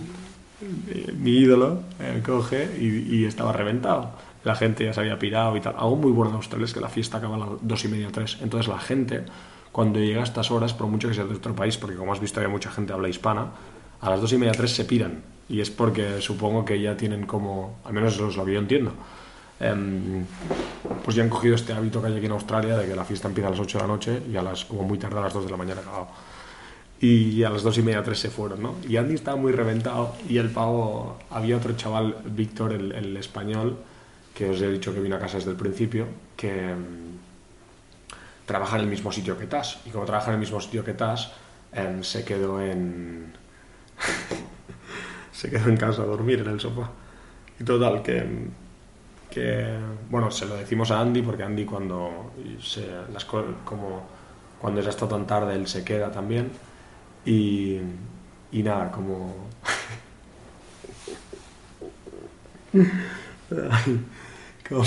mi 1.19 1.31
ídolo, 1.31 1.83
eh, 2.01 2.23
coge 2.25 2.69
y, 2.79 3.25
estaba 3.25 3.53
reventado. 3.53 4.13
La 4.45 4.55
gente 4.55 4.85
ya 4.85 4.95
se 4.95 5.01
había 5.01 5.19
pirado 5.19 5.57
y 5.57 5.61
tal. 5.61 5.75
Algo 5.77 5.97
muy 5.97 6.13
bueno 6.13 6.31
en 6.31 6.37
Australia 6.37 6.65
es 6.65 6.73
que 6.73 6.81
la 6.81 6.89
fiesta 6.89 7.19
acaba 7.19 7.37
a 7.37 7.39
las 7.39 7.49
dos 7.61 7.85
y 7.85 7.89
media, 7.89 8.09
tres. 8.11 8.39
Entonces 8.41 8.69
la 8.69 8.79
gente, 8.79 9.25
cuando 9.71 9.99
llega 9.99 10.21
a 10.21 10.25
estas 10.25 10.51
horas, 10.51 10.73
por 10.73 10.87
mucho 10.87 11.09
que 11.09 11.15
sea 11.15 11.25
de 11.25 11.35
otro 11.35 11.55
país, 11.55 11.77
porque 11.77 11.97
como 11.97 12.13
has 12.13 12.21
visto, 12.21 12.41
hay 12.41 12.49
mucha 12.49 12.71
gente 12.71 12.95
habla 12.95 13.09
hispana, 13.09 13.49
a 14.01 14.11
las 14.11 14.21
dos 14.21 14.33
y 14.33 14.39
media, 14.39 14.53
tres 14.53 14.71
se 14.71 14.87
piran 14.87 15.23
y 15.51 15.61
es 15.61 15.71
porque 15.71 16.21
supongo 16.21 16.65
que 16.65 16.81
ya 16.81 16.97
tienen 16.97 17.27
como, 17.27 17.81
al 17.85 17.93
menos 17.93 18.15
eso 18.15 18.29
es 18.29 18.37
lo 18.37 18.45
que 18.45 18.53
yo 18.53 18.61
entiendo, 18.61 18.93
em, 19.59 20.25
pues 21.05 21.17
ya 21.17 21.25
han 21.25 21.29
cogido 21.29 21.57
este 21.57 21.73
hábito 21.73 22.01
que 22.01 22.07
hay 22.07 22.17
aquí 22.17 22.27
en 22.27 22.33
Australia 22.33 22.79
de 22.79 22.87
que 22.87 22.95
la 22.95 23.05
fiesta 23.05 23.27
empieza 23.27 23.49
a 23.49 23.51
las 23.51 23.61
8 23.61 23.79
de 23.79 23.83
la 23.83 23.89
noche 23.89 24.23
y 24.31 24.37
a 24.37 24.43
las, 24.43 24.65
como 24.65 24.85
muy 24.85 24.97
tarde 24.97 25.19
a 25.19 25.23
las 25.23 25.35
2 25.35 25.45
de 25.45 25.51
la 25.51 25.57
mañana 25.57 25.81
acabado. 25.81 26.09
Y 27.01 27.43
a 27.43 27.51
las 27.51 27.63
2 27.63 27.79
y 27.79 27.83
media, 27.83 28.03
3 28.03 28.19
se 28.19 28.31
fueron, 28.31 28.63
¿no? 28.63 28.77
Y 28.87 28.97
Andy 28.97 29.15
estaba 29.15 29.37
muy 29.37 29.53
reventado 29.53 30.15
y 30.29 30.39
el 30.39 30.51
pavo, 30.51 31.19
había 31.31 31.57
otro 31.57 31.75
chaval, 31.75 32.17
Víctor, 32.27 32.73
el, 32.73 33.17
español, 33.17 33.79
que 34.35 34.51
os 34.51 34.61
he 34.61 34.71
dicho 34.71 34.95
que 34.95 35.01
vino 35.01 35.17
a 35.17 35.19
casa 35.19 35.39
desde 35.39 35.51
el 35.51 35.57
principio, 35.57 36.07
que 36.37 36.71
em, 36.71 37.19
trabaja 38.47 38.77
en 38.77 38.83
el 38.83 38.89
mismo 38.89 39.11
sitio 39.11 39.37
que 39.37 39.47
Tas. 39.47 39.79
Y 39.85 39.91
como 39.91 40.05
trabaja 40.05 40.29
en 40.29 40.35
el 40.35 40.41
mismo 40.41 40.61
sitio 40.61 40.85
que 40.85 40.93
Tas, 40.93 41.33
em, 41.73 42.05
se 42.05 42.25
quedó 42.25 42.61
en 42.61 43.33
se 45.41 45.49
quedó 45.49 45.71
en 45.71 45.77
casa 45.79 46.03
a 46.03 46.05
dormir 46.05 46.41
en 46.41 46.49
el 46.49 46.61
sofá. 46.61 46.91
Y 47.59 47.65
total, 47.65 48.03
que, 48.03 48.23
que 49.31 49.75
bueno, 50.11 50.31
se 50.31 50.45
lo 50.45 50.55
decimos 50.57 50.91
a 50.91 51.01
Andy 51.01 51.23
porque 51.23 51.43
Andy 51.43 51.65
cuando, 51.65 52.35
se, 52.63 52.87
las, 53.11 53.25
como, 53.25 54.07
cuando 54.61 54.83
ya 54.83 54.91
está 54.91 55.09
tan 55.09 55.27
tarde 55.27 55.55
él 55.55 55.67
se 55.67 55.83
queda 55.83 56.11
también. 56.11 56.51
Y, 57.25 57.79
y 58.53 58.63
nada, 58.63 58.91
como... 58.91 59.49
como... 64.69 64.85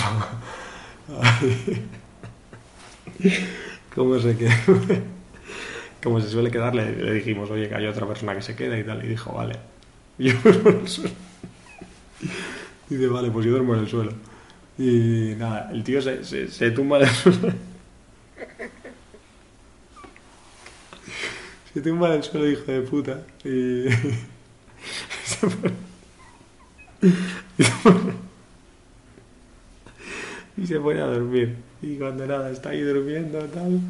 ¿Cómo 3.96 4.20
se 4.20 4.38
queda? 4.38 4.56
Como 6.04 6.22
se 6.22 6.30
suele 6.30 6.52
quedar, 6.52 6.76
le, 6.76 6.96
le, 6.96 7.14
dijimos, 7.14 7.50
oye, 7.50 7.70
que 7.70 7.76
hay 7.76 7.88
otra 7.88 8.06
persona 8.06 8.36
que 8.36 8.42
se 8.44 8.56
queda 8.56 8.78
y 8.78 8.84
tal. 8.84 9.04
Y 9.04 9.08
dijo, 9.08 9.34
vale. 9.34 9.73
Y 10.24 10.30
yo 10.30 10.40
duermo 10.42 10.70
en 10.70 10.80
el 10.80 10.88
suelo. 10.88 11.16
Dice, 12.88 13.08
vale, 13.08 13.30
pues 13.30 13.46
yo 13.46 13.52
duermo 13.52 13.74
en 13.74 13.82
el 13.82 13.90
suelo. 13.90 14.14
Y 14.78 15.36
nada, 15.38 15.70
el 15.74 15.84
tío 15.84 16.02
se, 16.02 16.24
se, 16.24 16.48
se 16.48 16.72
tumba 16.72 16.98
del 17.00 17.10
suelo. 17.10 17.52
Se 21.74 21.82
tumba 21.82 22.12
del 22.12 22.24
suelo, 22.24 22.50
hijo 22.50 22.72
de 22.72 22.82
puta. 22.84 23.22
Y. 23.44 23.90
se 25.26 25.48
pone... 25.48 25.74
Y 30.56 30.66
se 30.66 30.80
pone... 30.80 31.02
a 31.02 31.06
dormir. 31.08 31.58
Y 31.82 31.98
cuando 31.98 32.26
nada, 32.26 32.50
está 32.50 32.70
ahí 32.70 32.80
durmiendo 32.80 33.40
tal. 33.48 33.82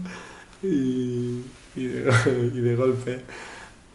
Y, 0.63 1.43
y, 1.75 1.83
y 1.83 2.59
de 2.59 2.75
golpe 2.75 3.21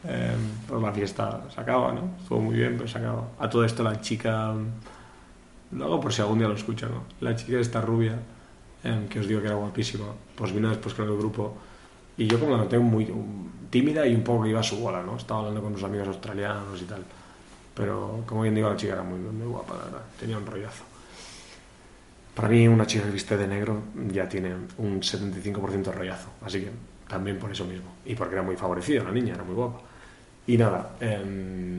eh, 0.05 0.37
pues 0.67 0.83
la 0.83 0.93
fiesta 0.93 1.43
se 1.55 1.61
acaba, 1.61 1.93
¿no? 1.93 2.11
Estuvo 2.21 2.41
muy 2.41 2.57
bien, 2.57 2.77
pero 2.77 2.89
se 2.89 2.99
acaba. 2.99 3.29
A 3.39 3.49
todo 3.49 3.65
esto 3.65 3.83
la 3.83 4.01
chica, 4.01 4.55
luego 5.73 6.01
por 6.01 6.13
si 6.13 6.23
algún 6.23 6.39
día 6.39 6.49
lo 6.49 6.55
escucha, 6.55 6.87
¿no? 6.87 7.05
La 7.21 7.35
chica 7.35 7.59
esta 7.59 7.81
rubia, 7.81 8.19
em, 8.85 9.09
que 9.09 9.21
os 9.21 9.27
digo 9.29 9.41
que 9.41 9.47
era 9.47 9.57
guapísima, 9.57 10.07
pues 10.37 10.53
vino 10.53 10.69
después 10.69 10.95
con 10.95 11.07
el 11.07 11.17
grupo 11.17 11.57
y 12.17 12.27
yo 12.27 12.39
como 12.41 12.53
la 12.53 12.59
noté 12.59 12.79
muy 12.79 13.07
tímida 13.71 14.07
y 14.07 14.15
un 14.15 14.23
poco 14.23 14.43
que 14.43 14.51
iba 14.51 14.61
a 14.61 14.63
su 14.63 14.79
bola, 14.79 15.03
¿no? 15.03 15.17
Estaba 15.17 15.41
hablando 15.41 15.61
con 15.63 15.73
unos 15.73 15.85
amigos 15.85 16.09
australianos 16.09 16.83
y 16.83 16.85
tal. 16.85 17.05
Pero 17.75 18.25
como 18.27 18.43
bien 18.43 18.55
digo, 18.57 18.69
la 18.69 18.77
chica 18.77 18.95
era 18.95 19.05
muy, 19.05 19.21
muy 19.21 19.47
guapa, 19.47 19.75
la 19.77 19.85
verdad. 19.85 20.03
Tenía 20.19 20.37
un 20.37 20.45
rollazo. 20.45 20.83
Para 22.35 22.49
mí 22.49 22.67
una 22.67 22.87
chica 22.87 23.05
que 23.05 23.11
viste 23.13 23.37
de 23.37 23.47
negro 23.47 23.83
ya 24.13 24.29
tiene 24.29 24.53
un 24.79 25.01
75% 25.01 25.83
de 25.85 25.93
rollazo. 25.93 26.31
Así 26.45 26.61
que 26.61 26.71
también 27.09 27.39
por 27.39 27.53
eso 27.53 27.65
mismo. 27.65 27.87
Y 28.05 28.17
porque 28.17 28.35
era 28.35 28.43
muy 28.43 28.57
favorecida 28.57 29.05
la 29.05 29.13
niña, 29.13 29.35
era 29.35 29.45
muy 29.45 29.55
guapa. 29.55 29.81
Y 30.49 30.57
nada, 30.57 30.91
eh, 31.01 31.77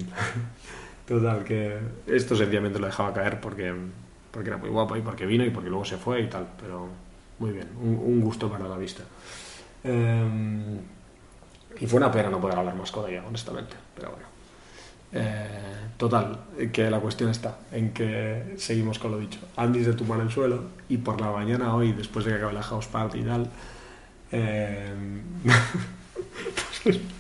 total, 1.07 1.43
que 1.43 1.79
esto 2.05 2.35
sencillamente 2.35 2.77
lo 2.77 2.85
dejaba 2.85 3.11
caer 3.11 3.41
porque, 3.41 3.73
porque 4.31 4.49
era 4.49 4.57
muy 4.57 4.69
guapa 4.69 4.95
y 4.95 5.01
porque 5.01 5.25
vino 5.25 5.43
y 5.43 5.49
porque 5.49 5.69
luego 5.69 5.85
se 5.85 5.97
fue 5.97 6.21
y 6.21 6.27
tal, 6.27 6.47
pero 6.61 6.87
muy 7.39 7.49
bien, 7.49 7.67
un, 7.81 8.21
gusto 8.21 8.47
para 8.47 8.67
la 8.67 8.77
vista. 8.77 9.01
Em, 9.83 10.77
y 11.79 11.87
fue 11.87 11.97
una 11.97 12.11
pena 12.11 12.29
no 12.29 12.39
poder 12.39 12.59
hablar 12.59 12.75
más 12.75 12.91
con 12.91 13.09
ella, 13.09 13.23
honestamente, 13.27 13.75
pero 13.95 14.11
bueno. 14.11 14.27
Eh, 15.13 15.87
total, 15.97 16.39
que 16.71 16.91
la 16.91 16.99
cuestión 16.99 17.31
está 17.31 17.57
en 17.71 17.91
que 17.91 18.53
seguimos 18.57 18.99
con 18.99 19.09
lo 19.09 19.17
dicho. 19.17 19.39
Andy 19.55 19.83
se 19.83 19.93
tumba 19.93 20.15
en 20.17 20.21
el 20.21 20.29
suelo 20.29 20.61
y 20.89 20.97
por 20.97 21.19
la 21.19 21.31
mañana 21.31 21.73
hoy, 21.73 21.93
después 21.93 22.23
de 22.23 22.31
que 22.31 22.37
acabe 22.37 22.53
la 22.53 22.61
house 22.61 22.85
party 22.85 23.17
y 23.17 23.23
tal, 23.23 23.49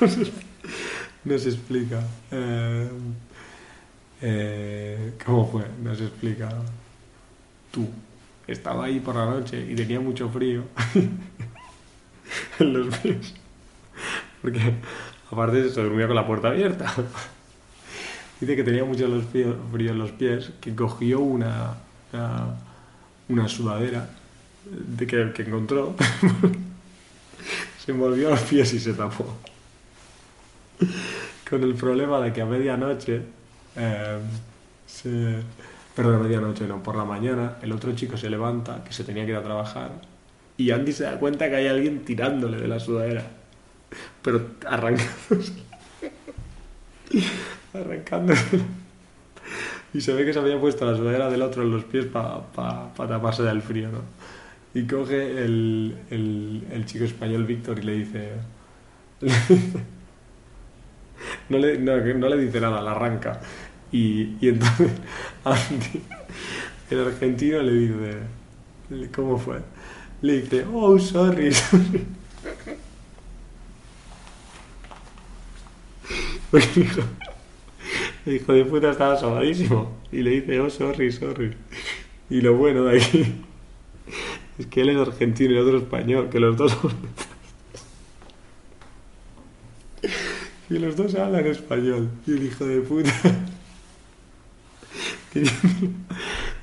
eh, 0.00 0.32
no 1.24 1.38
se 1.38 1.48
explica. 1.50 2.02
Eh, 2.30 2.88
eh, 4.22 5.12
¿Cómo 5.24 5.46
fue? 5.50 5.64
No 5.82 5.94
se 5.94 6.04
explica. 6.04 6.48
Tú. 7.70 7.88
Estaba 8.46 8.86
ahí 8.86 9.00
por 9.00 9.14
la 9.14 9.26
noche 9.26 9.64
y 9.70 9.76
tenía 9.76 10.00
mucho 10.00 10.28
frío 10.28 10.64
en 12.58 12.72
los 12.72 12.96
pies. 12.98 13.34
Porque 14.42 14.74
aparte 15.30 15.70
se 15.70 15.82
dormía 15.82 16.06
con 16.06 16.16
la 16.16 16.26
puerta 16.26 16.48
abierta. 16.48 16.92
Dice 18.40 18.56
que 18.56 18.64
tenía 18.64 18.84
mucho 18.84 19.06
frío 19.30 19.92
en 19.92 19.98
los 19.98 20.10
pies, 20.12 20.50
que 20.60 20.74
cogió 20.74 21.20
una, 21.20 21.74
una, 23.28 23.48
sudadera 23.48 24.08
de 24.64 25.06
que, 25.06 25.32
que 25.34 25.42
encontró, 25.42 25.94
se 27.84 27.92
envolvió 27.92 28.30
los 28.30 28.40
pies 28.40 28.72
y 28.72 28.80
se 28.80 28.94
tapó. 28.94 29.36
Con 31.48 31.62
el 31.62 31.74
problema 31.74 32.20
de 32.20 32.32
que 32.32 32.42
a 32.42 32.46
medianoche, 32.46 33.22
eh, 33.76 34.18
perdón, 35.94 36.14
a 36.14 36.18
medianoche 36.18 36.66
no, 36.66 36.82
por 36.82 36.96
la 36.96 37.04
mañana, 37.04 37.56
el 37.62 37.72
otro 37.72 37.92
chico 37.94 38.16
se 38.16 38.30
levanta, 38.30 38.84
que 38.84 38.92
se 38.92 39.04
tenía 39.04 39.24
que 39.24 39.32
ir 39.32 39.36
a 39.36 39.42
trabajar, 39.42 39.90
y 40.56 40.70
Andy 40.70 40.92
se 40.92 41.04
da 41.04 41.18
cuenta 41.18 41.48
que 41.48 41.56
hay 41.56 41.66
alguien 41.66 42.04
tirándole 42.04 42.58
de 42.58 42.68
la 42.68 42.78
sudadera, 42.78 43.24
pero 44.22 44.50
arrancándose. 44.66 45.52
arrancándose. 47.74 48.60
Y 49.92 50.00
se 50.02 50.12
ve 50.12 50.24
que 50.24 50.32
se 50.32 50.38
había 50.38 50.60
puesto 50.60 50.88
la 50.88 50.96
sudadera 50.96 51.28
del 51.28 51.42
otro 51.42 51.62
en 51.62 51.72
los 51.72 51.84
pies 51.84 52.06
para 52.06 52.44
taparse 52.94 53.42
del 53.42 53.60
frío, 53.62 53.88
¿no? 53.90 54.02
Y 54.72 54.86
coge 54.86 55.44
el, 55.44 55.96
el 56.10 56.86
chico 56.86 57.04
español 57.04 57.44
Víctor 57.44 57.80
y 57.80 57.82
le 57.82 57.92
dice... 57.94 58.30
no, 61.50 61.58
le, 61.58 61.78
no, 61.78 61.96
no 61.96 62.28
le 62.28 62.36
dice 62.38 62.60
nada, 62.60 62.80
la 62.80 62.92
arranca. 62.92 63.40
Y, 63.92 64.36
y 64.40 64.48
entonces 64.48 64.92
Andy, 65.44 66.02
el 66.90 67.00
argentino 67.06 67.62
le 67.62 67.72
dice... 67.72 68.40
¿Cómo 69.14 69.38
fue? 69.38 69.58
Le 70.22 70.40
dice, 70.40 70.64
oh, 70.72 70.98
sorry, 70.98 71.52
sorry. 71.54 72.04
El 78.26 78.34
hijo, 78.34 78.52
de 78.52 78.64
puta 78.64 78.90
estaba 78.90 79.16
sobadísimo. 79.16 79.96
Y 80.10 80.22
le 80.22 80.30
dice, 80.40 80.60
oh, 80.60 80.68
sorry, 80.68 81.12
sorry. 81.12 81.54
Y 82.28 82.40
lo 82.40 82.56
bueno 82.56 82.84
de 82.84 82.98
aquí 83.00 83.24
es 84.58 84.66
que 84.66 84.82
él 84.82 84.90
es 84.90 84.96
argentino 84.98 85.52
y 85.52 85.56
el 85.56 85.62
otro 85.62 85.78
español, 85.78 86.28
que 86.28 86.40
los 86.40 86.56
dos. 86.56 86.76
Y 90.70 90.78
los 90.78 90.96
dos 90.96 91.14
hablan 91.16 91.46
español. 91.46 92.08
Y 92.26 92.32
el 92.32 92.44
hijo 92.44 92.64
de 92.64 92.80
puta... 92.80 93.12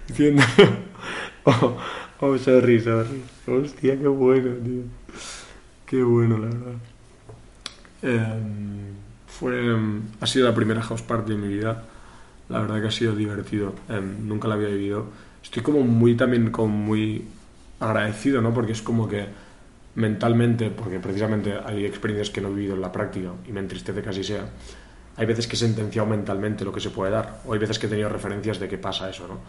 Diciendo... 0.08 0.44
Oh, 1.50 1.78
oh, 2.20 2.38
sorry, 2.38 2.82
sorry. 2.82 3.24
Hostia, 3.48 3.98
qué 3.98 4.08
bueno, 4.10 4.52
tío. 4.62 4.82
Qué 5.86 6.04
bueno, 6.04 6.38
la 6.40 6.48
verdad. 6.48 6.74
Em, 8.02 8.96
fue, 9.28 9.72
em, 9.72 10.02
ha 10.20 10.28
sido 10.28 10.46
la 10.46 10.54
primera 10.54 10.82
house 10.82 11.04
party 11.04 11.32
de 11.32 11.38
mi 11.38 11.48
vida. 11.48 11.86
La 12.50 12.60
verdad 12.60 12.82
que 12.82 12.88
ha 12.88 12.92
sido 12.92 13.16
divertido. 13.16 13.74
Em, 13.88 14.28
nunca 14.28 14.50
la 14.50 14.56
había 14.56 14.68
vivido. 14.68 15.06
Estoy 15.42 15.64
como 15.64 15.80
muy 15.84 16.18
también 16.18 16.52
como 16.52 16.68
muy 16.68 17.24
agradecido, 17.80 18.42
¿no? 18.42 18.54
Porque 18.54 18.74
es 18.74 18.82
como 18.82 19.08
que 19.08 19.28
mentalmente, 19.98 20.70
porque 20.70 21.00
precisamente 21.00 21.58
hay 21.66 21.84
experiencias 21.84 22.30
que 22.30 22.40
no 22.40 22.50
he 22.50 22.54
vivido 22.54 22.76
en 22.76 22.82
la 22.82 22.92
práctica 22.92 23.32
y 23.48 23.52
me 23.52 23.60
entristece 23.60 24.04
que 24.04 24.10
así 24.10 24.24
sea. 24.24 24.48
Hay 25.16 25.26
veces 25.26 25.48
que 25.48 25.56
he 25.56 25.60
sentenciado 25.60 26.08
mentalmente 26.08 26.64
lo 26.64 26.72
que 26.72 26.80
se 26.80 26.92
puede 26.92 27.12
dar, 27.12 27.42
o 27.46 27.54
hay 27.54 27.60
veces 27.60 27.80
que 27.80 27.88
he 27.88 27.90
tenido 27.90 28.08
referencias 28.08 28.60
de 28.60 28.68
que 28.68 28.78
pasa 28.78 29.10
eso, 29.10 29.28
¿no? 29.28 29.40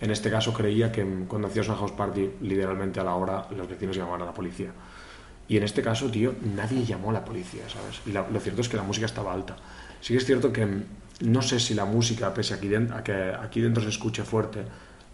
En 0.00 0.10
este 0.10 0.28
caso 0.28 0.52
creía 0.52 0.90
que 0.90 1.06
cuando 1.28 1.46
hacías 1.46 1.68
una 1.68 1.76
house 1.76 1.92
party, 1.92 2.30
literalmente 2.40 2.98
a 2.98 3.04
la 3.04 3.14
hora 3.14 3.46
los 3.56 3.68
vecinos 3.68 3.96
llamaban 3.96 4.22
a 4.22 4.24
la 4.24 4.34
policía. 4.34 4.72
Y 5.46 5.56
en 5.56 5.62
este 5.62 5.82
caso, 5.82 6.10
tío, 6.10 6.34
nadie 6.56 6.84
llamó 6.84 7.10
a 7.10 7.12
la 7.12 7.24
policía, 7.24 7.62
¿sabes? 7.68 8.00
Y 8.04 8.10
lo 8.10 8.40
cierto 8.40 8.62
es 8.62 8.68
que 8.68 8.76
la 8.76 8.82
música 8.82 9.06
estaba 9.06 9.32
alta. 9.32 9.54
Sí 10.00 10.14
que 10.14 10.18
es 10.18 10.26
cierto 10.26 10.52
que 10.52 10.66
no 11.20 11.42
sé 11.42 11.60
si 11.60 11.74
la 11.74 11.84
música, 11.84 12.34
pese 12.34 12.54
aquí 12.54 12.74
a 12.74 13.04
que 13.04 13.32
aquí 13.40 13.60
dentro 13.60 13.80
se 13.80 13.90
escuche 13.90 14.24
fuerte, 14.24 14.64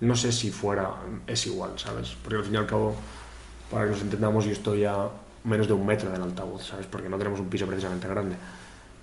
no 0.01 0.17
sé 0.17 0.33
si 0.33 0.51
fuera 0.51 0.95
es 1.27 1.47
igual, 1.47 1.73
¿sabes? 1.77 2.17
Porque 2.23 2.39
al 2.39 2.45
fin 2.45 2.55
y 2.55 2.57
al 2.57 2.67
cabo, 2.67 2.97
para 3.71 3.85
que 3.85 3.91
nos 3.93 4.03
entendamos, 4.03 4.45
yo 4.45 4.53
estoy 4.53 4.85
a 4.85 5.09
menos 5.45 5.67
de 5.67 5.73
un 5.73 5.87
metro 5.87 6.11
del 6.11 6.23
altavoz, 6.23 6.65
¿sabes? 6.65 6.87
Porque 6.87 7.09
no 7.09 7.19
tenemos 7.19 7.41
un 7.41 7.49
piso 7.49 7.67
precisamente 7.67 8.09
grande. 8.09 8.37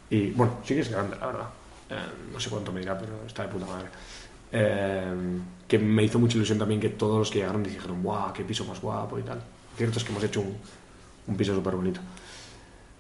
Y 0.10 0.31
bueno, 0.31 0.60
sí 0.63 0.75
que 0.75 0.81
es 0.81 0.89
grande, 0.89 1.17
la 1.19 1.27
verdad. 1.27 1.50
Eh, 1.89 1.95
no 2.34 2.39
sé 2.39 2.50
cuánto 2.50 2.72
me 2.72 2.79
dirá, 2.79 2.98
pero 2.98 3.13
está 3.25 3.43
de 3.43 3.50
puta 3.50 3.65
madre. 3.65 3.88
Eh, 4.51 5.39
que 5.67 5.79
me 5.79 6.03
hizo 6.03 6.19
mucha 6.19 6.38
ilusión 6.38 6.57
también 6.57 6.79
que 6.79 6.89
todos 6.89 7.19
los 7.19 7.31
que 7.31 7.39
llegaron 7.39 7.63
dijeron, 7.63 8.01
guau, 8.01 8.31
qué 8.34 8.43
piso 8.43 8.65
más 8.65 8.79
guapo 8.81 9.19
y 9.19 9.24
tal. 9.24 9.41
Cierto 9.75 10.00
es 10.00 10.03
que 10.03 10.12
hemos 10.12 10.24
hecho 10.24 10.43
un, 11.27 11.38
piso 11.38 11.53
súper 11.53 11.75
bonito. 11.75 12.00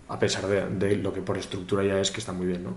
A 0.07 0.19
pesar 0.19 0.47
de, 0.47 0.97
lo 0.97 1.13
que 1.13 1.21
por 1.21 1.37
estructura 1.37 1.83
ya 1.83 1.99
es 1.99 2.11
que 2.11 2.19
está 2.19 2.31
muy 2.31 2.47
bien, 2.47 2.63
¿no? 2.63 2.73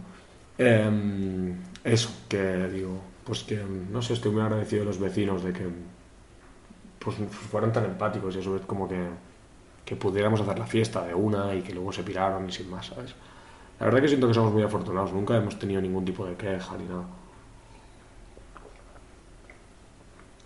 Eh, 0.58 1.54
eso, 1.84 2.10
que 2.28 2.68
digo, 2.68 3.00
pues 3.24 3.44
que, 3.44 3.62
no 3.90 4.00
sé, 4.02 4.14
estoy 4.14 4.32
muy 4.32 4.42
agradecido 4.42 4.80
de 4.80 4.86
los 4.86 4.98
vecinos 4.98 5.44
de 5.44 5.52
que 5.52 5.66
pues 7.16 7.30
fueran 7.30 7.72
tan 7.72 7.84
empáticos 7.84 8.34
y 8.36 8.38
eso 8.40 8.56
es 8.56 8.62
como 8.62 8.88
que, 8.88 9.02
que 9.84 9.96
pudiéramos 9.96 10.40
hacer 10.40 10.58
la 10.58 10.66
fiesta 10.66 11.04
de 11.04 11.14
una 11.14 11.54
y 11.54 11.62
que 11.62 11.72
luego 11.72 11.92
se 11.92 12.02
piraron 12.02 12.48
y 12.48 12.52
sin 12.52 12.70
más, 12.70 12.86
¿sabes? 12.86 13.14
La 13.80 13.86
verdad 13.86 14.02
que 14.02 14.08
siento 14.08 14.26
que 14.26 14.34
somos 14.34 14.52
muy 14.52 14.62
afortunados, 14.62 15.12
nunca 15.12 15.36
hemos 15.36 15.58
tenido 15.58 15.80
ningún 15.80 16.04
tipo 16.04 16.26
de 16.26 16.34
queja 16.34 16.76
ni 16.76 16.84
nada. 16.84 17.04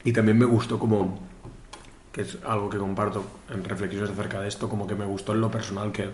Y 0.04 0.12
también 0.12 0.38
me 0.38 0.44
gustó 0.44 0.78
como, 0.78 1.18
que 2.12 2.22
es 2.22 2.38
algo 2.44 2.68
que 2.68 2.78
comparto 2.78 3.24
en 3.50 3.64
reflexiones 3.64 4.10
acerca 4.10 4.40
de 4.40 4.48
esto, 4.48 4.68
como 4.68 4.86
que 4.86 4.94
me 4.94 5.06
gustó 5.06 5.32
en 5.32 5.40
lo 5.40 5.50
personal 5.50 5.92
que 5.92 6.10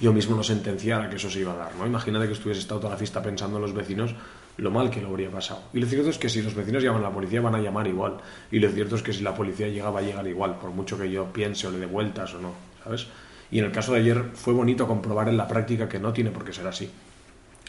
yo 0.00 0.12
mismo 0.12 0.36
no 0.36 0.42
sentenciara 0.42 1.08
que 1.08 1.16
eso 1.16 1.30
se 1.30 1.40
iba 1.40 1.52
a 1.52 1.56
dar, 1.56 1.74
¿no? 1.76 1.86
Imagínate 1.86 2.26
que 2.26 2.32
estuviese 2.32 2.60
estado 2.60 2.80
toda 2.80 2.92
la 2.92 2.98
fiesta 2.98 3.22
pensando 3.22 3.56
en 3.56 3.62
los 3.62 3.72
vecinos 3.72 4.14
lo 4.58 4.70
mal 4.70 4.90
que 4.90 5.00
lo 5.00 5.08
habría 5.08 5.30
pasado. 5.30 5.62
Y 5.72 5.80
lo 5.80 5.86
cierto 5.86 6.10
es 6.10 6.18
que 6.18 6.28
si 6.28 6.42
los 6.42 6.54
vecinos 6.54 6.82
llaman 6.82 7.02
a 7.02 7.08
la 7.08 7.12
policía 7.12 7.40
van 7.40 7.54
a 7.54 7.60
llamar 7.60 7.86
igual. 7.86 8.18
Y 8.50 8.58
lo 8.58 8.70
cierto 8.70 8.96
es 8.96 9.02
que 9.02 9.12
si 9.12 9.22
la 9.22 9.34
policía 9.34 9.68
llega 9.68 9.90
va 9.90 10.00
a 10.00 10.02
llegar 10.02 10.26
igual, 10.26 10.58
por 10.58 10.70
mucho 10.70 10.98
que 10.98 11.10
yo 11.10 11.26
piense 11.32 11.66
o 11.66 11.70
le 11.70 11.78
dé 11.78 11.86
vueltas 11.86 12.34
o 12.34 12.40
no, 12.40 12.52
¿sabes? 12.82 13.06
Y 13.50 13.58
en 13.58 13.66
el 13.66 13.72
caso 13.72 13.92
de 13.92 14.00
ayer 14.00 14.30
fue 14.34 14.54
bonito 14.54 14.86
comprobar 14.86 15.28
en 15.28 15.36
la 15.36 15.46
práctica 15.46 15.88
que 15.88 15.98
no 15.98 16.12
tiene 16.12 16.30
por 16.30 16.44
qué 16.44 16.52
ser 16.52 16.66
así. 16.66 16.90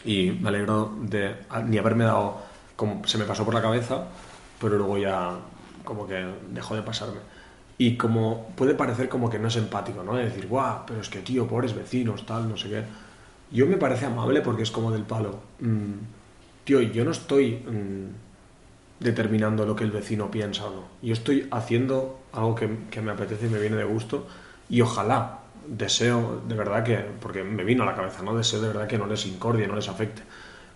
Y 0.04 0.30
me 0.30 0.48
alegro 0.48 0.94
de 1.02 1.36
ni 1.66 1.78
haberme 1.78 2.04
dado, 2.04 2.38
como 2.76 3.06
se 3.06 3.18
me 3.18 3.24
pasó 3.24 3.44
por 3.44 3.54
la 3.54 3.62
cabeza, 3.62 4.06
pero 4.60 4.76
luego 4.76 4.98
ya 4.98 5.36
como 5.84 6.06
que 6.06 6.26
dejó 6.50 6.74
de 6.74 6.82
pasarme. 6.82 7.20
Y 7.76 7.96
como 7.96 8.48
puede 8.56 8.74
parecer 8.74 9.08
como 9.08 9.30
que 9.30 9.38
no 9.38 9.48
es 9.48 9.56
empático, 9.56 10.02
¿no? 10.02 10.16
De 10.16 10.24
decir, 10.24 10.48
guau, 10.48 10.84
pero 10.86 11.00
es 11.00 11.08
que 11.08 11.20
tío, 11.20 11.46
pobres 11.46 11.74
vecinos, 11.74 12.26
tal, 12.26 12.48
no 12.48 12.56
sé 12.56 12.68
qué. 12.68 12.82
Yo 13.52 13.66
me 13.66 13.76
parece 13.76 14.06
amable 14.06 14.40
porque 14.40 14.62
es 14.62 14.70
como 14.70 14.90
del 14.90 15.04
palo. 15.04 15.40
Mm, 15.60 16.17
tío, 16.68 16.82
yo 16.82 17.02
no 17.02 17.12
estoy 17.12 17.62
mm, 17.66 19.02
determinando 19.02 19.64
lo 19.64 19.74
que 19.74 19.84
el 19.84 19.90
vecino 19.90 20.30
piensa 20.30 20.66
o 20.66 20.70
no. 20.70 20.84
Yo 21.00 21.14
estoy 21.14 21.48
haciendo 21.50 22.20
algo 22.30 22.54
que, 22.54 22.68
que, 22.90 23.00
me 23.00 23.10
apetece 23.10 23.46
y 23.46 23.48
me 23.48 23.58
viene 23.58 23.76
de 23.76 23.84
gusto 23.84 24.26
y 24.68 24.82
ojalá, 24.82 25.38
deseo 25.66 26.42
de 26.46 26.54
verdad 26.54 26.84
que, 26.84 26.98
porque 27.22 27.42
me 27.42 27.64
vino 27.64 27.84
a 27.84 27.86
la 27.86 27.94
cabeza, 27.94 28.22
¿no? 28.22 28.36
Deseo 28.36 28.60
de 28.60 28.68
verdad 28.68 28.86
que 28.86 28.98
no 28.98 29.06
les 29.06 29.24
incordie, 29.24 29.66
no 29.66 29.76
les 29.76 29.88
afecte. 29.88 30.20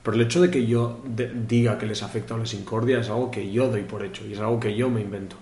Pero 0.03 0.15
el 0.15 0.23
hecho 0.23 0.41
de 0.41 0.51
que 0.51 0.65
yo 0.67 1.03
diga 1.47 1.77
que 1.77 1.85
les 1.85 2.03
afecta 2.03 2.37
o 2.37 2.39
les 2.39 2.55
incordia 2.55 2.99
es 2.99 3.11
algo 3.11 3.31
que 3.31 3.53
yo 3.53 3.69
doy 3.69 3.83
por 3.83 4.03
hecho 4.03 4.27
y 4.27 4.33
es 4.33 4.41
algo 4.41 4.59
que 4.59 4.75
yo 4.75 4.89
me 4.89 5.03
invento. 5.03 5.37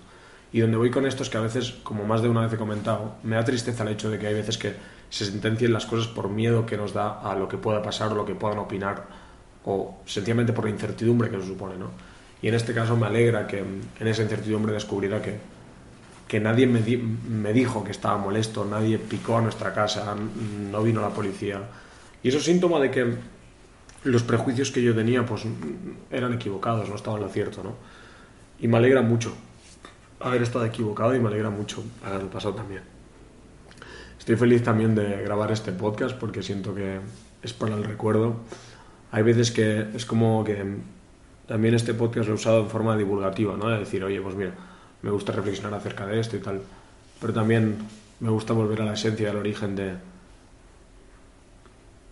Y 0.51 0.59
donde 0.59 0.75
voy 0.75 0.91
con 0.91 1.05
esto 1.05 1.23
es 1.23 1.29
que 1.29 1.37
a 1.37 1.41
veces, 1.41 1.75
como 1.81 2.03
más 2.03 2.21
de 2.21 2.27
una 2.27 2.41
vez 2.41 2.51
he 2.51 2.57
comentado, 2.57 3.15
me 3.23 3.37
da 3.37 3.45
tristeza 3.45 3.83
el 3.83 3.89
hecho 3.89 4.09
de 4.09 4.19
que 4.19 4.27
hay 4.27 4.33
veces 4.33 4.57
que 4.57 4.75
se 5.09 5.23
sentencien 5.23 5.71
las 5.71 5.85
cosas 5.85 6.07
por 6.07 6.27
miedo 6.27 6.65
que 6.65 6.75
nos 6.75 6.91
da 6.91 7.21
a 7.21 7.35
lo 7.35 7.47
que 7.47 7.57
pueda 7.57 7.81
pasar 7.81 8.11
o 8.11 8.15
lo 8.15 8.25
que 8.25 8.35
puedan 8.35 8.59
opinar 8.59 9.20
o 9.65 9.99
sencillamente 10.05 10.53
por 10.53 10.65
la 10.65 10.71
incertidumbre 10.71 11.29
que 11.29 11.37
eso 11.37 11.45
supone, 11.45 11.77
¿no? 11.77 11.91
Y 12.41 12.47
en 12.47 12.55
este 12.55 12.73
caso 12.73 12.97
me 12.97 13.07
alegra 13.07 13.45
que 13.47 13.59
en 13.59 14.07
esa 14.07 14.23
incertidumbre 14.23 14.73
descubriera 14.73 15.21
que, 15.21 15.37
que 16.27 16.39
nadie 16.39 16.65
me, 16.65 16.81
me 16.81 17.53
dijo 17.53 17.83
que 17.83 17.91
estaba 17.91 18.17
molesto, 18.17 18.65
nadie 18.65 18.97
picó 18.97 19.37
a 19.37 19.41
nuestra 19.41 19.73
casa, 19.73 20.15
no 20.71 20.81
vino 20.81 21.01
la 21.01 21.09
policía. 21.09 21.61
Y 22.23 22.29
eso 22.29 22.39
es 22.39 22.45
síntoma 22.45 22.79
de 22.79 22.89
que 22.89 23.15
los 24.03 24.23
prejuicios 24.23 24.71
que 24.71 24.81
yo 24.81 24.95
tenía 24.95 25.25
pues 25.25 25.43
eran 26.09 26.33
equivocados, 26.33 26.89
no 26.89 26.95
estaban 26.95 27.21
lo 27.21 27.29
cierto, 27.29 27.63
¿no? 27.63 27.75
Y 28.59 28.67
me 28.67 28.77
alegra 28.77 29.01
mucho 29.01 29.33
haber 30.19 30.41
estado 30.41 30.65
equivocado 30.65 31.15
y 31.15 31.19
me 31.19 31.27
alegra 31.27 31.49
mucho 31.49 31.83
haberlo 32.03 32.29
pasado 32.29 32.55
también. 32.55 32.81
Estoy 34.17 34.35
feliz 34.35 34.63
también 34.63 34.93
de 34.95 35.23
grabar 35.23 35.51
este 35.51 35.71
podcast 35.71 36.15
porque 36.15 36.43
siento 36.43 36.73
que 36.75 36.99
es 37.41 37.53
para 37.53 37.75
el 37.75 37.83
recuerdo 37.83 38.37
hay 39.11 39.23
veces 39.23 39.51
que 39.51 39.87
es 39.93 40.05
como 40.05 40.43
que 40.43 40.63
también 41.47 41.73
este 41.75 41.93
podcast 41.93 42.27
lo 42.27 42.33
he 42.33 42.35
usado 42.35 42.61
en 42.61 42.69
forma 42.69 42.95
divulgativa, 42.95 43.57
¿no? 43.57 43.67
De 43.67 43.79
decir, 43.79 44.03
oye, 44.03 44.21
pues 44.21 44.35
mira, 44.35 44.53
me 45.01 45.11
gusta 45.11 45.33
reflexionar 45.33 45.73
acerca 45.73 46.05
de 46.05 46.19
esto 46.19 46.37
y 46.37 46.39
tal. 46.39 46.61
Pero 47.19 47.33
también 47.33 47.77
me 48.21 48.29
gusta 48.29 48.53
volver 48.53 48.81
a 48.81 48.85
la 48.85 48.93
esencia, 48.93 49.29
al 49.29 49.37
origen 49.37 49.75
de 49.75 49.95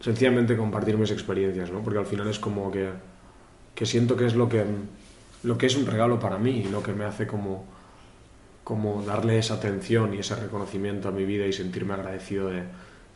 sencillamente 0.01 0.57
compartir 0.57 0.97
mis 0.97 1.12
experiencias, 1.12 1.71
¿no? 1.71 1.79
Porque 1.81 1.99
al 1.99 2.05
final 2.05 2.27
es 2.27 2.39
como 2.39 2.69
que, 2.69 2.89
que 3.75 3.85
siento 3.85 4.17
que 4.17 4.25
es 4.25 4.35
lo 4.35 4.49
que, 4.49 4.65
lo 5.43 5.57
que 5.57 5.67
es 5.67 5.77
un 5.77 5.85
regalo 5.85 6.19
para 6.19 6.38
mí 6.38 6.51
y 6.51 6.63
lo 6.65 6.83
que 6.83 6.91
me 6.91 7.05
hace 7.05 7.25
como, 7.25 7.65
como 8.63 9.03
darle 9.03 9.38
esa 9.38 9.55
atención 9.55 10.13
y 10.13 10.19
ese 10.19 10.35
reconocimiento 10.35 11.07
a 11.07 11.12
mi 11.12 11.25
vida 11.25 11.45
y 11.45 11.53
sentirme 11.53 11.93
agradecido 11.93 12.49
de 12.49 12.63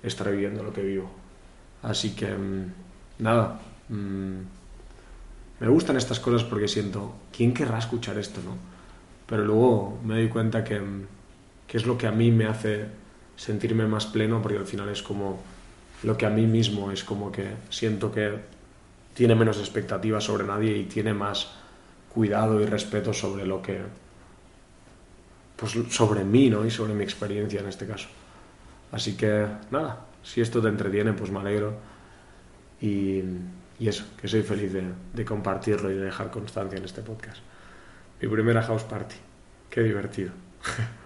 estar 0.04 0.32
viviendo 0.32 0.64
lo 0.64 0.72
que 0.72 0.84
vivo. 0.84 1.10
Así 1.82 2.16
que, 2.16 2.34
mm, 2.34 2.72
nada, 3.20 3.60
Mm, 3.90 4.40
me 5.60 5.68
gustan 5.68 5.98
estas 5.98 6.20
cosas 6.20 6.44
porque 6.44 6.68
siento, 6.68 7.14
¿quién 7.36 7.54
querrá 7.54 7.80
escuchar 7.80 8.18
esto, 8.18 8.42
no? 8.44 8.56
Pero 9.28 9.46
luego 9.46 10.00
me 10.04 10.16
doy 10.16 10.30
cuenta 10.30 10.64
que, 10.64 10.82
que 11.68 11.78
es 11.78 11.86
lo 11.86 11.98
que 11.98 12.08
a 12.08 12.12
mí 12.12 12.32
me 12.32 12.46
hace 12.46 12.86
sentirme 13.36 13.88
más 13.88 14.06
pleno 14.06 14.42
porque 14.42 14.58
al 14.58 14.66
final 14.66 14.90
es 14.90 15.02
como 15.02 15.40
lo 16.04 16.18
que 16.18 16.26
a 16.26 16.30
mí 16.30 16.46
mismo 16.46 16.92
es 16.92 17.04
como 17.04 17.32
que 17.32 17.48
siento 17.70 18.12
que 18.12 18.38
tiene 19.14 19.36
menos 19.36 19.58
expectativas 19.60 20.24
sobre 20.24 20.44
nadie 20.44 20.78
y 20.78 20.84
tiene 20.84 21.14
más 21.14 21.52
cuidado 22.10 22.62
y 22.62 22.66
respeto 22.66 23.14
sobre 23.14 23.46
lo 23.46 23.62
que 23.62 23.80
pues 25.56 25.74
sobre 25.90 26.24
mí 26.24 26.50
¿no? 26.50 26.66
y 26.66 26.72
sobre 26.72 26.94
mi 26.94 27.04
experiencia 27.04 27.62
en 27.62 27.68
este 27.68 27.88
caso 27.88 28.08
así 28.92 29.16
que 29.16 29.48
nada 29.72 30.06
si 30.24 30.42
esto 30.42 30.62
te 30.62 30.68
entretiene 30.68 31.14
pues 31.14 31.32
me 31.32 31.40
alegro 31.40 31.74
y 32.82 33.22
y 33.84 33.90
eso, 33.90 34.06
que 34.16 34.30
soy 34.30 34.44
feliz 34.44 34.72
de, 34.72 34.82
de, 35.14 35.26
compartirlo 35.26 35.92
y 35.92 35.96
de 35.96 36.06
dejar 36.06 36.32
constancia 36.32 36.78
en 36.78 36.86
este 36.86 37.02
podcast. 37.02 37.40
Mi 38.22 38.30
primera 38.30 38.64
house 38.64 38.84
party. 38.84 39.18
Qué 39.70 39.82
divertido. 39.84 40.32